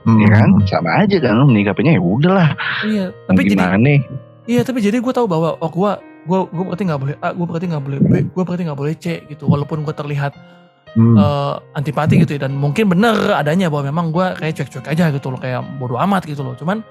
[0.02, 0.18] Hmm.
[0.18, 2.58] ya kan sama aja kan lo menyikapinya ya udahlah.
[2.82, 4.00] iya tapi jadi gimana nih?
[4.50, 5.92] Iya tapi jadi gue tahu bahwa oh gue
[6.26, 8.94] gue gue berarti nggak boleh A, gue berarti nggak boleh B, gue berarti nggak boleh
[8.98, 9.46] C gitu.
[9.46, 10.34] Walaupun gue terlihat
[10.92, 11.16] Hmm.
[11.16, 15.32] eh, antipati gitu ya dan mungkin bener adanya bahwa memang gue kayak cuek-cuek aja gitu
[15.32, 16.52] loh kayak bodoh amat gitu loh.
[16.52, 16.84] Cuman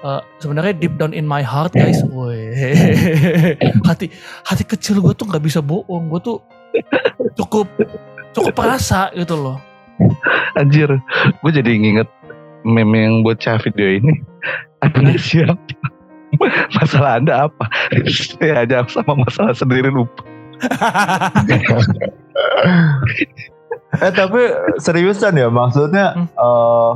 [0.00, 2.56] eh, sebenarnya deep down in my heart guys, woi
[3.88, 4.08] hati
[4.48, 6.08] hati kecil gue tuh nggak bisa bohong.
[6.08, 6.38] Gue tuh
[7.36, 7.68] cukup
[8.32, 9.60] cukup perasa gitu loh.
[10.56, 10.88] Anjir,
[11.44, 12.08] gue jadi nginget
[12.64, 14.24] meme yang buat cah video ini.
[14.80, 15.60] Anda siapa?
[16.72, 17.64] Masalah Anda apa?
[18.36, 20.24] Saya aja sama masalah sendiri lupa.
[23.96, 24.40] Eh tapi
[24.76, 26.28] seriusan ya maksudnya Hmm.
[26.28, 26.92] eh,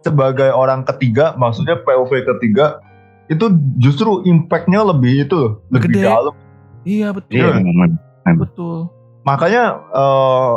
[0.00, 2.80] sebagai orang ketiga maksudnya POV ketiga
[3.26, 6.02] itu justru impactnya lebih itu loh lebih Gede.
[6.04, 6.34] dalam
[6.82, 7.90] iya betul Iya, momen.
[8.34, 8.90] betul.
[9.22, 10.54] makanya eh,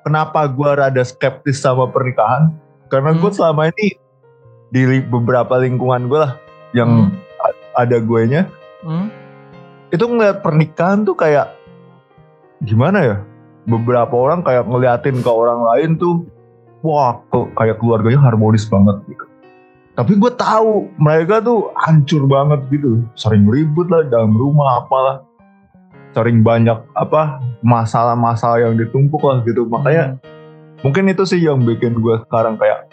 [0.00, 2.54] kenapa gua rada skeptis sama pernikahan
[2.86, 3.34] karena gue Hmm.
[3.34, 3.96] selama ini
[4.70, 6.38] di li- beberapa lingkungan gue lah
[6.70, 8.46] yang a- ada gue nya
[8.80, 9.08] Hmm?
[9.88, 11.50] itu ngeliat pernikahan tuh kayak
[12.60, 13.16] gimana ya
[13.64, 16.24] beberapa orang kayak ngeliatin ke orang lain tuh
[16.84, 19.24] wah kok kayak keluarganya harmonis banget gitu.
[19.94, 23.06] Tapi gue tahu mereka tuh hancur banget gitu.
[23.14, 25.22] Sering ribut lah dalam rumah apalah.
[26.12, 29.66] Sering banyak apa masalah-masalah yang ditumpuk lah gitu.
[29.66, 30.20] Makanya Hmm.
[30.82, 32.90] mungkin itu sih yang bikin gue sekarang kayak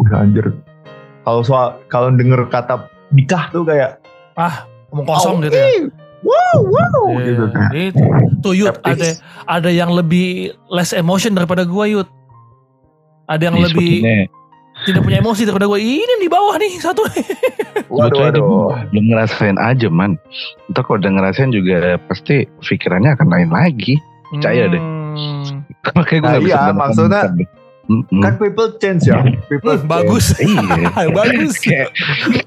[0.00, 0.50] udah anjir.
[1.22, 4.02] Kalau soal kalau denger kata nikah tuh kayak
[4.90, 5.68] ngomong kosong gitu ya.
[6.22, 8.04] "Ih, wow wow Iya, gitu kan Itu.
[8.40, 9.18] Tuh Yud, ada Skeptis.
[9.44, 12.08] ada yang lebih less emotion daripada gua Yud.
[13.26, 14.30] Ada yang Ini lebih sebetulnya-
[14.82, 15.78] tidak punya emosi daripada gua.
[15.78, 17.02] Ini di bawah nih satu.
[17.92, 18.42] waduh waduh
[18.88, 20.16] belum ngerasain aja man.
[20.68, 23.94] Ntar kalau udah ngerasain juga pasti pikirannya akan lain lagi.
[24.32, 24.80] Percaya deh.
[24.80, 25.62] Hmm.
[25.98, 27.22] Makanya gue Nah, gak bisa iya, maksudnya
[27.82, 28.22] Mm-mm.
[28.22, 30.38] kan people change ya people Hmm, bagus.
[30.38, 31.10] Iya.
[31.18, 31.58] bagus.
[31.58, 31.90] kayak,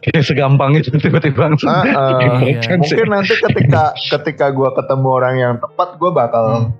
[0.01, 1.67] kayak segampang itu tiba-tiba langsung.
[1.67, 2.39] Ah, ah.
[2.39, 2.79] Iya.
[2.79, 6.71] Mungkin nanti ketika ketika gue ketemu orang yang tepat gue bakal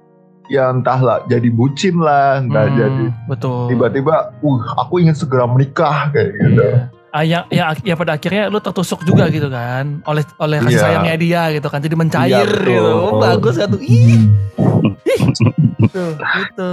[0.46, 3.66] ya entahlah jadi bucin lah entah Hmm, jadi betul.
[3.68, 6.78] tiba-tiba uh aku ingin segera menikah kayak gitu Iya.
[7.12, 10.82] Ah, ya, ya, ya pada akhirnya lu tertusuk juga gitu kan oleh oleh kasih Iya.
[10.82, 12.68] sayangnya dia gitu kan jadi mencair Iya, betul.
[12.68, 14.20] gitu Oh, bagus kan tuh ih
[15.96, 16.72] tuh gitu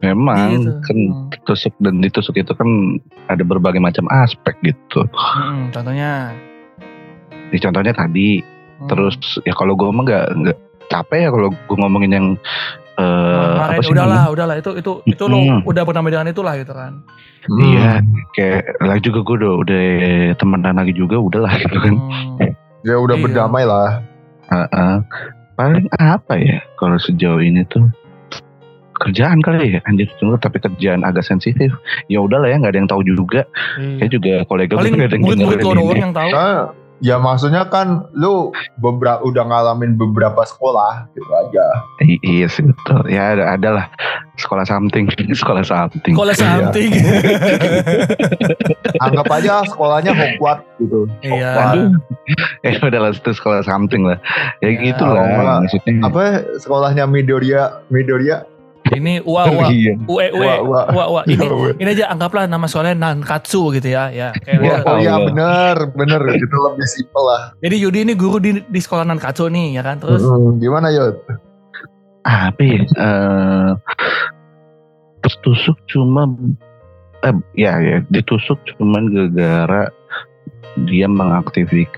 [0.00, 0.70] Memang Gitu.
[0.80, 1.28] kan Hmm.
[1.44, 2.68] tusuk dan ditusuk itu kan
[3.26, 5.04] ada berbagai macam aspek gitu.
[5.10, 6.32] Hmm, contohnya
[7.46, 8.40] Di contohnya tadi
[8.78, 8.86] Hmm.
[8.86, 10.58] terus ya kalau gue mah nggak nggak
[10.88, 12.26] capek ya kalau gue ngomongin yang
[12.92, 13.02] eh
[13.50, 14.30] Kemarin apa sih udahlah, namanya?
[14.30, 15.60] udahlah itu itu itu lo Mm.
[15.64, 16.92] udah bernama dengan itulah gitu kan.
[17.50, 19.80] Iya, kayak lagi juga gue udah udah
[20.34, 21.94] temenan lagi juga udahlah gitu kan.
[21.96, 22.52] Hmm.
[22.80, 23.24] Ya udah Iya.
[23.24, 24.00] berdamai lah.
[24.46, 24.94] Heeh.
[25.54, 27.84] Paling apa ya kalau sejauh ini tuh
[29.00, 31.72] kerjaan kali ya anjir cuma tapi kerjaan agak sensitif
[32.06, 33.42] ya udahlah ya nggak ada yang tahu juga
[33.74, 33.96] Iya.
[33.98, 36.28] ya juga kolega gue Paling nggak ada yang murid-murid lo doang yang tahu.
[36.30, 36.60] Nah,
[37.00, 41.64] ya maksudnya kan lu beberapa udah ngalamin beberapa sekolah gitu aja.
[41.98, 43.86] I- iya sih betul ya ada ada lah
[44.42, 46.92] sekolah something sekolah something Kalau something.
[49.00, 51.08] Anggap aja sekolahnya Hogwarts gitu.
[51.22, 51.50] Iya.
[51.50, 51.96] Hogwarts.
[52.60, 54.18] eh udah lah itu sekolah something lah
[54.60, 56.20] ya, Ya, gitu lah nggak, maksudnya Apa
[56.58, 57.80] sekolahnya Midoriya?
[57.88, 58.44] Midoriya?
[58.90, 59.66] Ini ua ua.
[59.70, 59.94] Iya.
[60.08, 60.52] Ue ue.
[60.66, 61.22] Ua ua.
[61.24, 64.08] Ini Iya, ini aja anggaplah nama sekolahnya Nankatsu gitu ya.
[64.10, 65.26] Ya kayak Ya, oh iya Allah.
[65.30, 66.20] bener, bener.
[66.34, 67.42] Itu lebih simpel lah.
[67.60, 70.00] jadi Yudi ini guru di di sekolah Nankatsu nih ya kan?
[70.00, 70.20] Terus?
[70.20, 71.16] Mm, Gimana Yud?
[72.20, 72.80] apa ya?
[72.84, 73.70] Eh
[75.20, 76.24] tertusuk cuma
[77.22, 79.92] eh, ya ya ditusuk cuman gara-gara
[80.88, 81.88] dia mengaktifik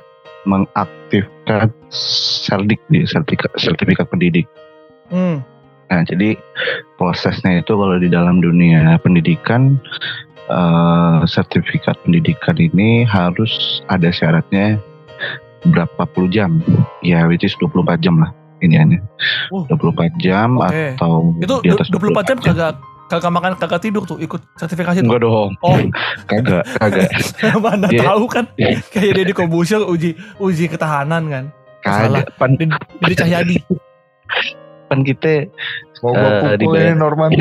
[0.42, 4.46] mengaktifkan serdik di sertifikat sertifikat pendidik.
[5.08, 5.38] hmm,
[5.92, 6.40] Nah jadi
[6.96, 9.76] prosesnya itu kalau di dalam dunia pendidikan
[10.48, 14.80] eh, sertifikat pendidikan ini harus ada syaratnya
[15.68, 16.64] berapa puluh jam.
[17.04, 18.32] Ya which is 24 jam lah
[18.64, 19.00] ini aneh
[19.52, 19.66] Uh.
[19.68, 20.96] 24 jam Oke.
[20.96, 22.74] atau itu di atas 24 jam kagak
[23.10, 25.12] kagak makan kagak tidur tuh ikut sertifikasi tuh?
[25.12, 25.50] Enggak dong.
[25.60, 25.76] Oh.
[26.30, 27.10] Kagak kagak.
[27.60, 28.48] Mana Dia- tahu kan?
[28.88, 31.44] Kayak Deddy Kobusier uji uji ketahanan kan?
[31.84, 32.24] Salah.
[32.24, 33.56] kagak pan, Deddy Cahyadi
[34.92, 35.48] pan kita
[36.02, 36.12] Mau
[36.58, 37.30] di pukulin Norman.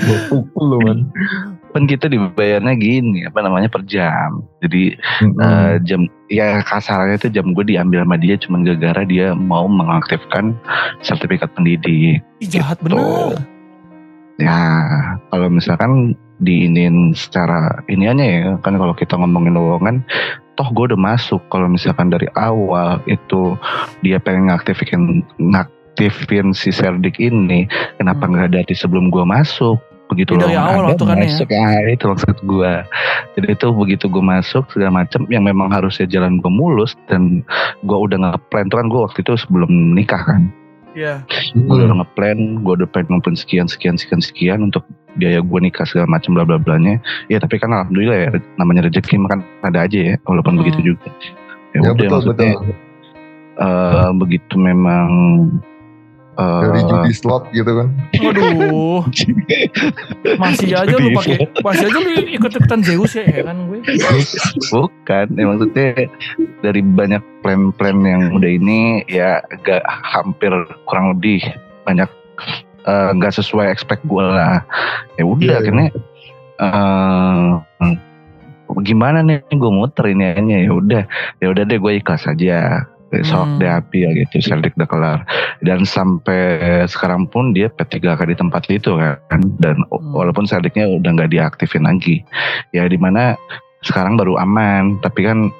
[0.00, 0.98] Pukul lu man.
[1.70, 5.36] pan kita dibayarnya gini apa namanya per jam jadi Hmm.
[5.38, 10.56] eh, jam ya kasarnya itu jam gue diambil sama dia cuman gara-gara dia mau mengaktifkan
[11.04, 12.90] sertifikat pendidik Ih, jahat Gitu.
[12.90, 13.38] bener
[14.40, 14.58] ya
[15.28, 20.00] kalau misalkan diinin secara iniannya ya kan kalau kita ngomongin lowongan
[20.56, 21.40] toh gue udah masuk.
[21.48, 23.56] Kalau misalkan dari awal itu
[24.00, 28.32] dia pengen ngaktifin ngaktifin si serdik ini kenapa Hmm.
[28.36, 29.80] nggak dari sebelum gue masuk?
[30.10, 31.28] Begitu Ya, dari awal waktu kan ya.
[31.30, 31.46] masuk.
[31.48, 32.72] Ya itu maksud gue
[33.30, 37.46] jadi itu begitu gue masuk segala macam yang memang harusnya jalan gue mulus dan
[37.86, 40.50] gue udah ngeplan tuh kan gue waktu itu sebelum nikah kan
[40.90, 41.22] Iya
[41.54, 44.82] gue udah ngeplan gue udah pengen ngumpulin sekian sekian sekian sekian untuk
[45.14, 49.18] biaya gue nikah segala macam bla bla blanya ya tapi kan alhamdulillah ya namanya rezeki
[49.18, 50.60] mah kan ada aja ya walaupun Hmm.
[50.62, 51.30] begitu juga ya,
[51.72, 52.74] Ya udah betul maksudnya betul.
[53.56, 55.06] eh, begitu memang
[56.40, 57.88] eh, Dari judi slot gitu kan.
[58.24, 59.04] Waduh.
[60.40, 63.84] Masih aja lu pakai masih aja lu ikut ikutan Zeus ya, ya kan gue?
[64.72, 65.88] Bukan ya maksudnya
[66.64, 70.52] dari banyak plan-plan yang udah ini ya agak hampir
[70.88, 71.44] kurang lebih
[71.84, 72.08] banyak
[72.88, 74.64] eh, nggak sesuai expect gue lah.
[75.20, 75.60] Ya udah Iya, iya.
[75.60, 75.88] akhirnya
[76.60, 77.48] eh
[78.86, 81.02] gimana nih gue muter ini aja ya udah.
[81.42, 82.86] Ya udah deh gue ikhlas aja
[83.26, 83.58] sok Hmm.
[83.58, 85.18] deh api ya gitu Celtic udah kelar.
[85.60, 89.42] Dan sampai sekarang pun dia P3K di tempat itu kan.
[89.58, 90.14] Dan Hmm.
[90.14, 92.22] walaupun Celticnya udah nggak diaktifin lagi.
[92.70, 93.34] Ya di mana
[93.82, 95.02] sekarang baru aman.
[95.02, 95.50] Tapi kan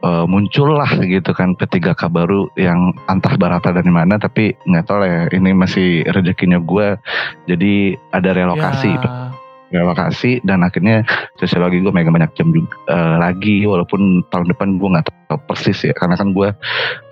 [0.00, 4.16] eh, muncul lah gitu kan P3K baru yang entah barata dari mana.
[4.16, 6.96] Tapi nggak tahu lah ya ini masih rezekinya gue
[7.44, 9.29] jadi ada relokasi ya,
[9.70, 11.06] relokasi dan akhirnya
[11.38, 15.78] sosiologi gue megang banyak jam juga eh, lagi walaupun tahun depan gue nggak tahu persis
[15.86, 16.48] ya karena kan gue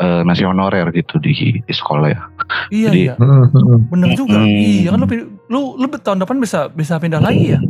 [0.03, 2.23] eh, masih honorer gitu di, di sekolah ya.
[2.75, 3.15] Iya Jadi- iya.
[3.89, 4.39] Bener juga.
[4.43, 4.51] Hmm.
[4.51, 5.09] iya kan lu
[5.49, 7.61] lu lu tahun depan bisa bisa pindah lagi ya?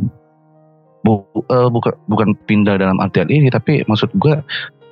[0.99, 4.35] Bu, eh, bukan bukan pindah dalam artian ini tapi maksud gue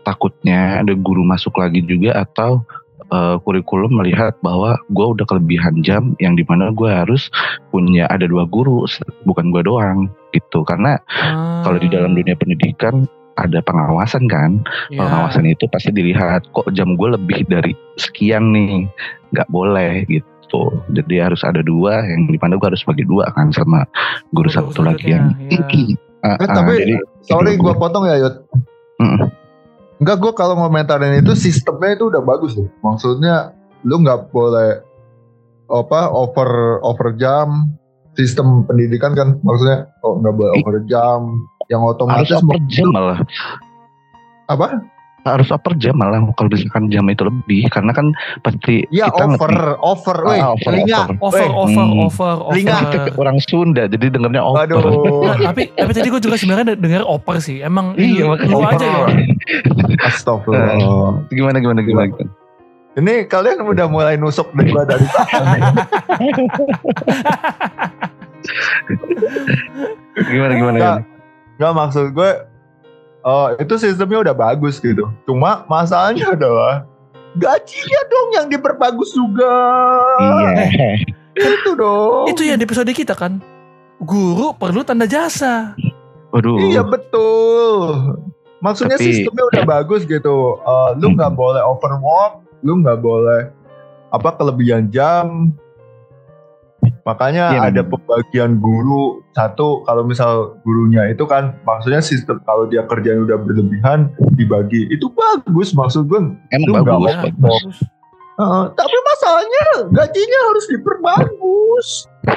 [0.08, 2.64] takutnya ada guru masuk lagi juga atau
[3.08, 7.32] eh, kurikulum melihat bahwa gue udah kelebihan jam yang di mana gue harus
[7.70, 8.84] punya ada dua guru
[9.24, 14.98] bukan gue doang gitu karena Ah, kalau di dalam dunia pendidikan ada pengawasan kan ya.
[14.98, 18.90] pengawasan itu pasti dilihat kok jam gue lebih dari sekian nih
[19.30, 23.54] nggak boleh gitu jadi harus ada dua yang di mana gue harus bagi dua kan
[23.54, 23.86] sama
[24.32, 27.78] guru Guru satu lagi yang selanjutnya, Ah, Eh, tapi jadi sorry gue gua.
[27.78, 28.36] potong ya Yud.
[28.98, 29.30] Mm-mm.
[29.98, 32.70] Enggak gue kalau ngomentarin itu sistemnya itu udah bagus loh.
[32.86, 34.82] Maksudnya lu nggak boleh
[35.68, 37.76] apa over over jam
[38.16, 42.88] sistem pendidikan kan maksudnya oh nggak boleh I- over jam yang harus otomatis upper jam
[42.96, 43.20] malah
[44.48, 44.80] apa?
[45.24, 49.50] Harus upper jam malah kalau misalkan jam itu lebih karena kan pasti Ya kita over
[49.50, 51.00] ngerti- over, Ah, weh over, telinga.
[51.00, 51.16] over.
[51.20, 52.00] over Weh, over Hmm.
[52.00, 52.76] over over Telinga.
[52.80, 54.80] kita ke orang Sunda jadi dengarnya over Aduh,
[55.22, 58.72] Nah, tapi tapi tadi gue juga sebenarnya dengar oper sih emang Iya, lu over.
[58.72, 59.04] aja ya
[60.02, 61.28] Astagfirullah.
[61.28, 62.32] gimana gimana gimana, gimana?
[62.96, 65.46] Ini kalian udah mulai nusuk dari gua dari belakang.
[70.18, 70.78] Gimana gimana?
[70.78, 71.58] Nggak, gimana?
[71.58, 72.30] nggak maksud gue
[73.22, 75.10] oh itu sistemnya udah bagus gitu.
[75.24, 76.86] Cuma masalahnya adalah
[77.34, 79.54] gajinya dong yang diperbagus juga.
[80.20, 81.06] Iya.
[81.38, 82.26] Itu dong.
[82.28, 83.38] Itu ya di episode kita kan.
[84.00, 85.74] Guru perlu tanda jasa.
[86.30, 86.58] Waduh.
[86.60, 88.18] Iya betul.
[88.58, 90.36] Maksudnya Tapi- sistemnya udah bagus gitu.
[90.60, 91.38] Eh, lu nggak Hmm.
[91.38, 93.54] boleh overwork, lu nggak boleh
[94.10, 95.54] apa kelebihan jam.
[97.08, 102.84] Makanya Iya, ada pembagian guru satu kalau misal gurunya itu kan maksudnya sistem kalau dia
[102.84, 106.36] kerjaan udah berlebihan dibagi itu bagus maksud gue.
[106.52, 107.12] Emang nggak bagus.
[107.16, 107.78] Ya, bagus.
[108.38, 111.88] Heeh, tapi masalahnya gajinya harus diperbagus.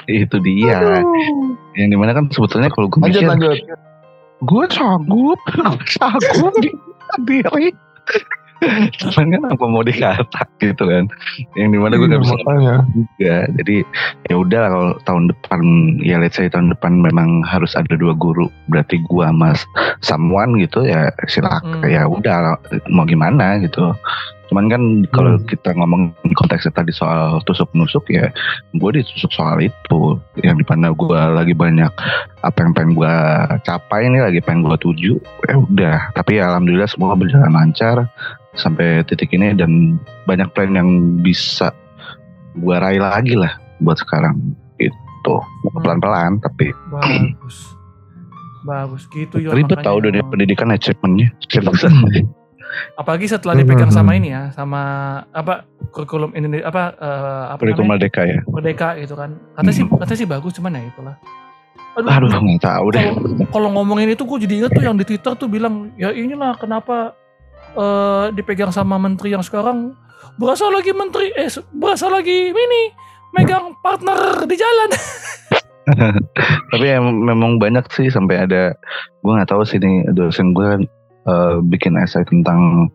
[0.09, 1.03] Itu dia.
[1.03, 1.59] Aduh.
[1.77, 3.59] Yang di mana kan sebetulnya kalau gue Lanjut mikir, lanjut.
[4.41, 6.55] gue sanggup, gue sanggup
[7.13, 7.75] sendiri.
[9.01, 11.09] Cuman kan apa mau dikata gitu kan.
[11.55, 12.75] Yang di mana gue gak Iya, bisa makanya.
[12.91, 13.35] juga.
[13.57, 13.77] Jadi
[14.27, 15.61] ya udah kalau tahun depan
[15.99, 18.47] ya let's say tahun depan memang harus ada dua guru.
[18.67, 19.65] Berarti gua mas
[20.01, 21.87] someone gitu ya silakan Hmm.
[21.87, 23.97] ya udah mau gimana gitu.
[24.51, 24.83] Cuman kan
[25.15, 25.47] kalau Hmm.
[25.47, 28.35] kita ngomong konteksnya tadi soal tusuk nusuk ya
[28.73, 30.01] gue ditusuk soal itu
[30.37, 31.87] yang di mana gue lagi banyak
[32.41, 33.15] apa yang pengen gue
[33.63, 35.15] capai ini lagi pengen gue tuju
[35.47, 38.11] ya udah tapi ya alhamdulillah semua berjalan lancar
[38.53, 39.95] sampai titik ini dan
[40.27, 40.91] banyak plan yang
[41.23, 41.71] bisa
[42.53, 44.35] gue raih lagi lah buat sekarang
[44.77, 45.35] itu
[45.79, 47.79] pelan-pelan tapi Bagus.
[48.61, 49.55] Bagus gitu ya.
[49.55, 51.95] ribet tau dunia pendidikan achievementnya seriusan
[52.95, 53.99] Apalagi setelah dipegang Hmm.
[53.99, 54.83] sama ini ya, sama
[55.31, 58.07] apa kurikulum Indonesia apa eh, apa kurikulum namanya?
[58.07, 59.31] merdeka ya Merdeka gitu kan.
[59.55, 61.17] Kata sih kata sih bagus cuman ya itulah.
[61.91, 63.03] aduh nggak tahu deh
[63.51, 67.13] kalau ngomongin itu gue jadi inget tuh yang di Twitter tuh bilang ya inilah kenapa
[67.75, 69.99] eh, dipegang sama menteri yang sekarang
[70.39, 72.83] berasa lagi menteri eh berasa lagi ini
[73.35, 74.91] megang partner di jalan.
[76.71, 78.79] tapi ya memang banyak sih sampai ada
[79.21, 80.87] gue nggak tahu sih nih dosen gue
[81.23, 82.89] eh, bikin esai tentang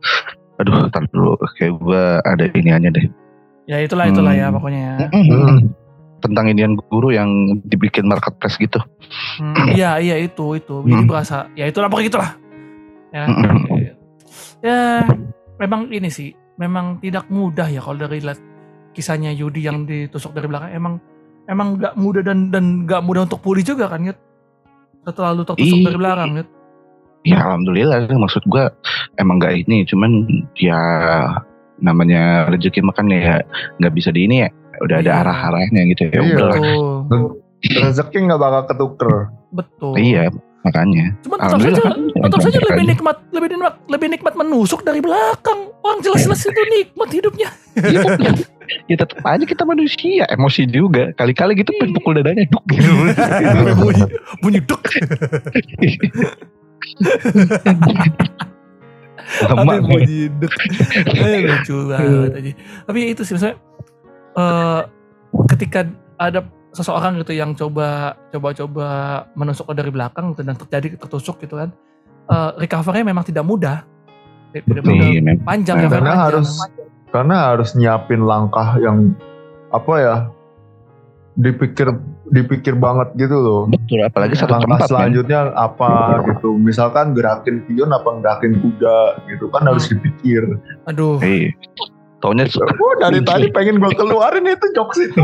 [0.56, 3.06] aduh tar dulu kayak gue ada iniannya deh
[3.66, 4.56] ya itulah itulah ya Hmm.
[4.56, 5.08] pokoknya ya.
[5.12, 5.58] Hmm.
[6.18, 7.30] tentang inian guru yang
[7.62, 8.80] dibikin marketplace gitu
[9.36, 11.06] Hmm, Iya iya itu itu jadi Hmm.
[11.06, 12.32] berasa ya itulah pokoknya itulah.
[13.12, 13.68] Ya, Hmm.
[14.60, 14.80] ya
[15.58, 18.40] memang ini sih memang tidak mudah ya kalau dari lihat
[18.92, 20.94] kisahnya Yudi yang ditusuk dari belakang emang
[21.46, 24.18] emang nggak mudah dan dan nggak mudah untuk pulih juga kan Yud
[25.04, 26.50] setelah lu tertusuk dari belakang Yud
[27.26, 28.06] ya alhamdulillah.
[28.08, 28.64] Maksud gue
[29.18, 30.80] emang nggak ini cuman ya
[31.76, 33.42] namanya rezeki makan ya
[33.82, 34.50] nggak bisa di ini ya.
[34.76, 35.22] Udah ada Iya.
[35.24, 36.22] arah-arahnya gitu ya Iya.
[36.22, 37.24] udah betul.
[37.66, 39.14] Rezeki nggak bakal ketuker.
[39.50, 39.96] betul.
[39.96, 40.30] Iya
[40.62, 41.14] makanya.
[41.22, 42.24] Cuman tetap alhamdulillah saja, kan?
[42.26, 45.60] tetap saja lebih nikmat, lebih nikmat, lebih nikmat menusuk dari belakang.
[45.80, 47.50] Orang jelas-jelas itu nikmat hidupnya.
[47.78, 48.26] Iya, tapi
[48.90, 50.26] ya tetap aja kita manusia.
[50.28, 51.14] Emosi juga.
[51.14, 52.50] Kali-kali gitu pukul dadanya.
[52.50, 52.90] Duk gitu
[53.78, 54.04] bunyi,
[54.42, 54.82] bunyi duk.
[59.36, 59.80] Gue.
[59.82, 60.54] bunyi duk.
[61.10, 62.52] Eh, lucu banget aja.
[62.86, 63.58] Tapi ya itu sih maksudnya
[64.36, 64.82] eh,
[65.50, 65.80] ketika
[66.16, 66.40] ada
[66.72, 68.88] seseorang gitu yang coba coba-coba
[69.34, 71.70] menusuk dari belakang gitu dan terjadi tertusuk gitu kan.
[72.26, 73.86] eh recovery memang tidak mudah.
[74.50, 75.08] Tidak Betul, mudah.
[75.10, 75.34] iya.
[75.42, 76.26] Panjang Nah, ya Karena panjang.
[76.26, 76.50] harus
[77.12, 78.98] karena harus nyiapin langkah yang
[79.70, 80.16] apa ya
[81.36, 81.92] dipikir
[82.34, 83.62] dipikir banget gitu loh.
[83.70, 85.92] betul apalagi satu Langkah tempat kan selanjutnya apa
[86.26, 86.50] gitu.
[86.58, 88.98] Misalkan gerakin pion apa gerakin kuda
[89.30, 90.42] gitu kan harus dipikir.
[90.90, 91.22] Aduh.
[91.22, 91.54] Iya.
[92.24, 95.24] Taunya Oh dari tadi pengen gue keluarin itu jokes itu.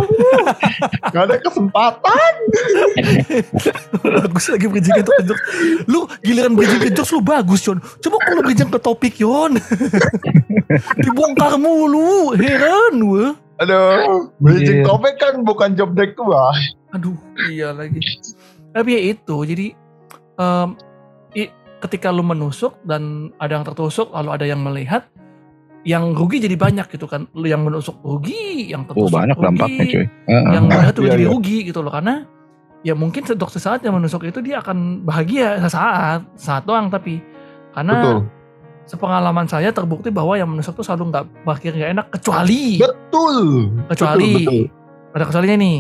[1.10, 2.34] Gak ada kesempatan.
[4.06, 5.42] bagus lagi bridging ke jokes.
[5.90, 7.82] Lu giliran bridging ke jokes lu bagus Yon.
[7.82, 9.58] Coba kalau bridging ke topik Yon.
[11.04, 12.38] Dibongkar mulu.
[12.38, 13.26] Heran gue.
[13.62, 14.88] Aduh, bridging Iya.
[14.88, 16.50] topik kan bukan job deck gua.
[16.92, 17.14] Aduh
[17.48, 18.02] iya lagi.
[18.72, 19.68] Tapi ya itu jadi
[20.36, 20.70] em,
[21.36, 25.06] i- ketika lu menusuk dan ada yang tertusuk lalu ada yang melihat
[25.82, 29.46] yang rugi jadi banyak gitu kan lu yang menusuk rugi yang oh tertusuk banyak rugi,
[29.46, 30.46] dampaknya cuy Heeh.
[30.52, 31.32] yang melihat juga Iya, jadi iya.
[31.34, 32.16] rugi gitu loh karena
[32.82, 37.22] ya mungkin sedok sesaat yang menusuk itu dia akan bahagia sesaat saat doang tapi
[37.72, 38.18] karena Betul.
[38.86, 43.38] Sepengalaman saya terbukti bahwa yang menusuk itu selalu nggak berakhir nggak enak kecuali Betul.
[43.88, 44.60] kecuali Betul,
[45.16, 45.80] ada kecualinya nih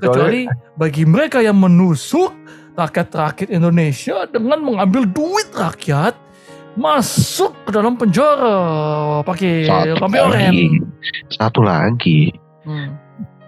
[0.00, 0.40] kecuali
[0.78, 2.32] bagi mereka yang menusuk
[2.78, 6.14] rakyat-rakyat Indonesia dengan mengambil duit rakyat
[6.78, 9.66] masuk ke dalam penjara pakai
[10.22, 10.54] oren.
[11.34, 12.92] satu lagi Hmm.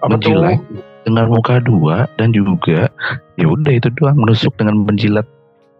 [0.01, 0.09] Tuh?
[0.09, 0.59] menjilat
[1.05, 2.89] dengan muka dua dan juga
[3.37, 5.29] ya udah itu doang menusuk dengan menjilat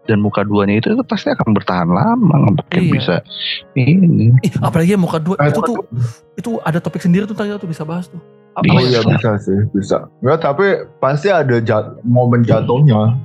[0.03, 2.91] dan muka duanya itu, itu pasti akan bertahan lama nggak mungkin Iya.
[2.91, 3.15] bisa
[3.73, 5.77] ini Ih, apalagi muka dua Eh, itu tuh
[6.33, 8.19] itu ada topik sendiri tuh tadi tuh bisa bahas tuh.
[8.53, 8.85] Apa Oh ya?
[8.85, 10.05] iya bisa sih, bisa.
[10.19, 10.65] Enggak, tapi
[10.97, 13.17] pasti ada jat- momen jatuhnya.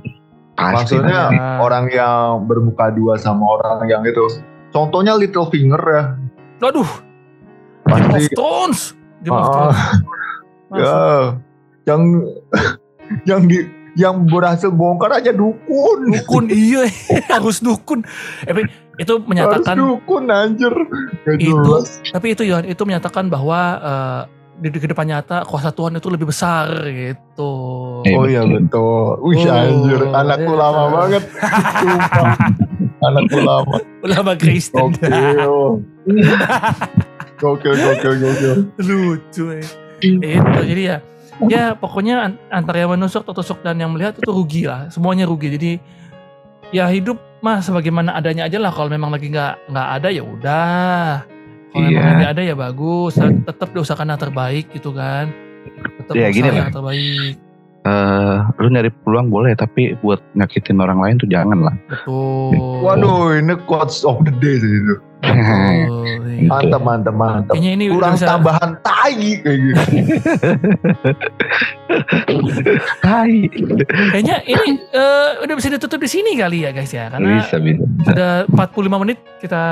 [0.55, 1.57] pasti Maksudnya Nah.
[1.59, 4.25] orang yang bermuka dua sama orang yang itu.
[4.69, 6.03] Contohnya Little Finger ya.
[6.61, 6.89] Aduh,
[7.85, 8.79] Game of Pasti Thrones.
[9.21, 9.79] Game of Ah, Thrones.
[10.67, 10.81] Masuk.
[10.81, 10.97] ya,
[11.85, 12.01] yang
[13.29, 13.65] yang di
[13.99, 15.99] yang berhasil bongkar aja dukun.
[16.07, 16.87] Dukun iya
[17.27, 18.07] harus dukun.
[18.39, 18.63] Tapi
[18.95, 20.71] itu Harus menyatakan dukun anjir.
[21.21, 21.99] Gak Itu- jelas.
[22.09, 24.21] tapi itu Yohan itu menyatakan bahwa eh,
[24.57, 27.51] di, di ke depan nyata kuasa Tuhan itu lebih besar gitu.
[28.03, 29.19] Eh, Oh iya betul.
[29.21, 30.59] Wih Oh, anjir, anakku iya.
[30.61, 31.23] lama banget.
[31.79, 32.27] Sumpah.
[33.01, 33.75] anakku lama.
[34.01, 34.95] Ulama Kristen.
[34.95, 35.51] Gokil.
[37.39, 38.55] gokil, gokil, gokil.
[38.79, 39.67] Lucu eh.
[39.99, 40.97] Itu jadi ya
[41.47, 44.89] ya pokoknya an- antara yang menusuk tertusuk dan yang melihat itu rugi lah.
[44.89, 45.47] Semuanya rugi.
[45.49, 45.71] Jadi
[46.69, 51.11] ya hidup mah sebagaimana adanya aja lah kalau memang lagi nggak nggak ada ya udah.
[51.69, 52.11] Kalau memang Iya.
[52.11, 55.29] lagi ada ya bagus, tetap diusahakan yang terbaik gitu kan.
[56.01, 56.59] Tetap Ya, gini usaha lah.
[56.59, 57.35] yang terbaik.
[57.89, 62.53] Eh, lu nyari peluang boleh tapi buat nyakitin orang lain tuh jangan lah Betul.
[62.85, 64.95] Waduh, ini quotes of the day sih itu.
[66.47, 67.53] Mantap, mantap, mantap.
[67.53, 69.83] Kayaknya ini Kurang bisa, tambahan tai kayak gitu.
[73.03, 73.49] Hai
[74.15, 77.83] kayaknya ini eh, udah bisa ditutup di sini kali ya guys ya karena bisa bisa
[78.13, 79.63] udah 45 menit kita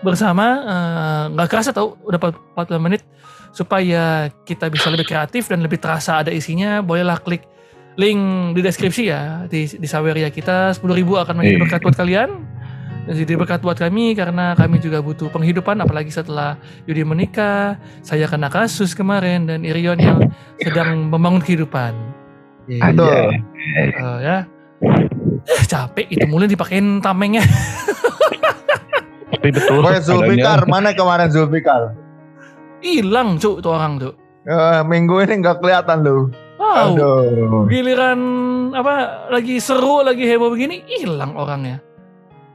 [0.00, 2.18] bersama eh, nggak kerasa tau udah
[2.56, 3.02] 45 menit
[3.58, 7.42] supaya kita bisa lebih kreatif dan lebih terasa ada isinya bolehlah klik
[7.98, 11.62] link di deskripsi ya di, di Saweria kita 10.000 akan menjadi Iya.
[11.66, 12.30] berkat buat kalian
[13.10, 16.54] dan jadi berkat buat kami karena kami juga butuh penghidupan apalagi setelah
[16.86, 17.74] Yudi menikah
[18.06, 20.30] saya kena kasus kemarin dan Irion yang
[20.62, 21.98] sedang membangun kehidupan
[22.70, 22.94] Iya.
[22.94, 23.26] Betul.
[23.74, 24.38] Eh, ya
[25.66, 27.42] capek itu mulai dipakein tamengnya
[29.28, 31.94] tapi betul Pokoknya Zulfikar, mana kemarin Zulfikar?
[32.80, 34.14] Hilang cuk tuh orang tuh
[34.44, 36.32] Eh, minggu ini nggak kelihatan lu.
[36.56, 37.66] wow Aduh.
[37.66, 38.20] giliran
[38.70, 38.94] apa
[39.28, 41.78] lagi seru lagi heboh begini hilang orangnya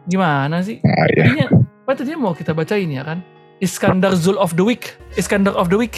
[0.04, 1.24] gimana sih Nah, ya.
[1.24, 1.48] tadinya
[1.80, 3.22] apa tadinya mau kita bacain ya kan
[3.58, 5.96] Iskandar Zul of the Week Iskandar of the Week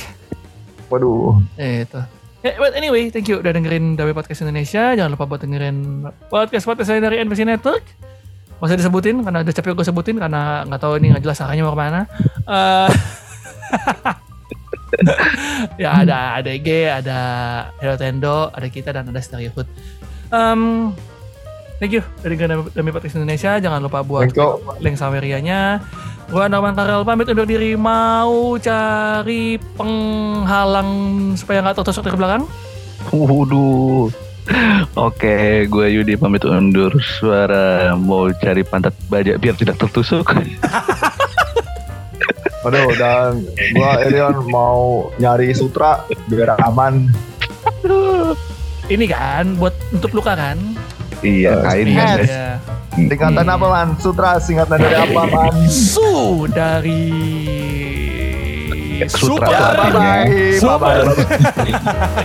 [0.87, 1.41] Waduh.
[1.55, 2.01] eh itu
[2.39, 4.93] Ya, but anyway, thank you udah dengerin Dawe Podcast Indonesia.
[4.93, 7.81] Jangan lupa buat dengerin podcast-podcast saya dari NPC Network.
[8.61, 11.73] Usah disebutin, karena udah capek gue sebutin, karena nggak tahu ini nggak jelas arahnya mau
[11.73, 12.05] ke mana.
[12.45, 12.89] Eh,
[15.81, 16.69] ya ada ADG,
[17.03, 17.19] ada
[17.81, 19.67] Hero Tendo, ada kita, dan ada Stereo Food.
[20.33, 20.93] Um,
[21.77, 23.59] thank you dengerin Dawe Podcast Indonesia.
[23.59, 24.31] Jangan lupa buat
[24.81, 25.83] link Saweria-nya.
[26.25, 30.89] Gua Norman Karel pamit undur diri mau cari penghalang
[31.37, 32.43] supaya nggak tertusuk dari belakang.
[33.13, 34.09] Waduh.
[34.93, 40.25] Oke, gue Yudi pamit undur suara mau cari pantat baja biar tidak tertusuk.
[42.65, 47.09] Aduh, dan gua Elion mau nyari sutra biar aman.
[48.85, 50.57] Ini kan buat untuk luka kan?
[51.25, 51.97] iya, kain Yes.
[51.97, 52.17] kan.
[52.25, 52.49] Ya.
[52.95, 53.87] Singkatan apa man?
[53.97, 55.53] Sutra singkatan dari apa man?
[55.67, 57.03] Su dari
[59.11, 59.67] Sutra Ya.
[60.61, 61.03] Bye bye.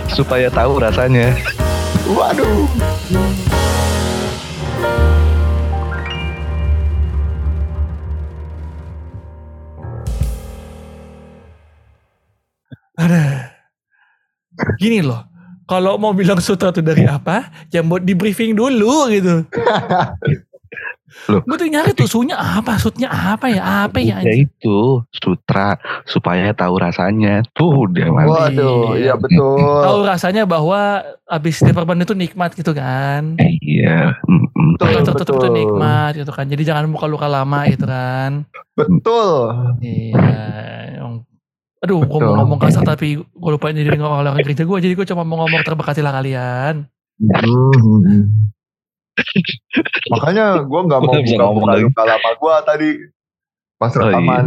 [0.07, 1.35] Supaya tahu rasanya.
[2.07, 2.69] Waduh.
[14.81, 15.21] Gini loh.
[15.69, 19.45] Kalau mau bilang sutra itu dari apa, ya buat di briefing dulu gitu.
[21.29, 21.43] Loh.
[21.43, 24.23] Gue tuh nyari tuh sunya apa, sutnya apa ya, apa ya.
[24.23, 25.75] Ya itu sutra
[26.07, 27.43] supaya tahu rasanya.
[27.53, 28.57] Tuh udah mantap.
[28.57, 29.11] Waduh, Iya.
[29.11, 29.59] iya betul.
[29.59, 33.35] Tahu rasanya bahwa abis diperban itu nikmat gitu kan.
[33.37, 34.17] Iya.
[34.23, 34.79] mm-mm.
[34.79, 35.57] Betul, tertutup itu betul.
[35.61, 36.45] nikmat gitu kan.
[36.47, 38.47] Jadi jangan buka luka lama gitu kan.
[38.73, 39.31] Betul.
[39.83, 40.41] Iya.
[41.81, 44.77] Aduh, gue mau ngomong kasar tapi gue lupa jadi orang gereja gue.
[44.77, 46.85] Jadi gue cuma mau ngomong terberkatilah kalian.
[47.21, 48.41] Hmm.
[50.11, 52.89] Makanya gua nggak mau buka ngomong buka lama gua tadi
[53.77, 54.05] pas Oh, iya.
[54.13, 54.43] rekaman.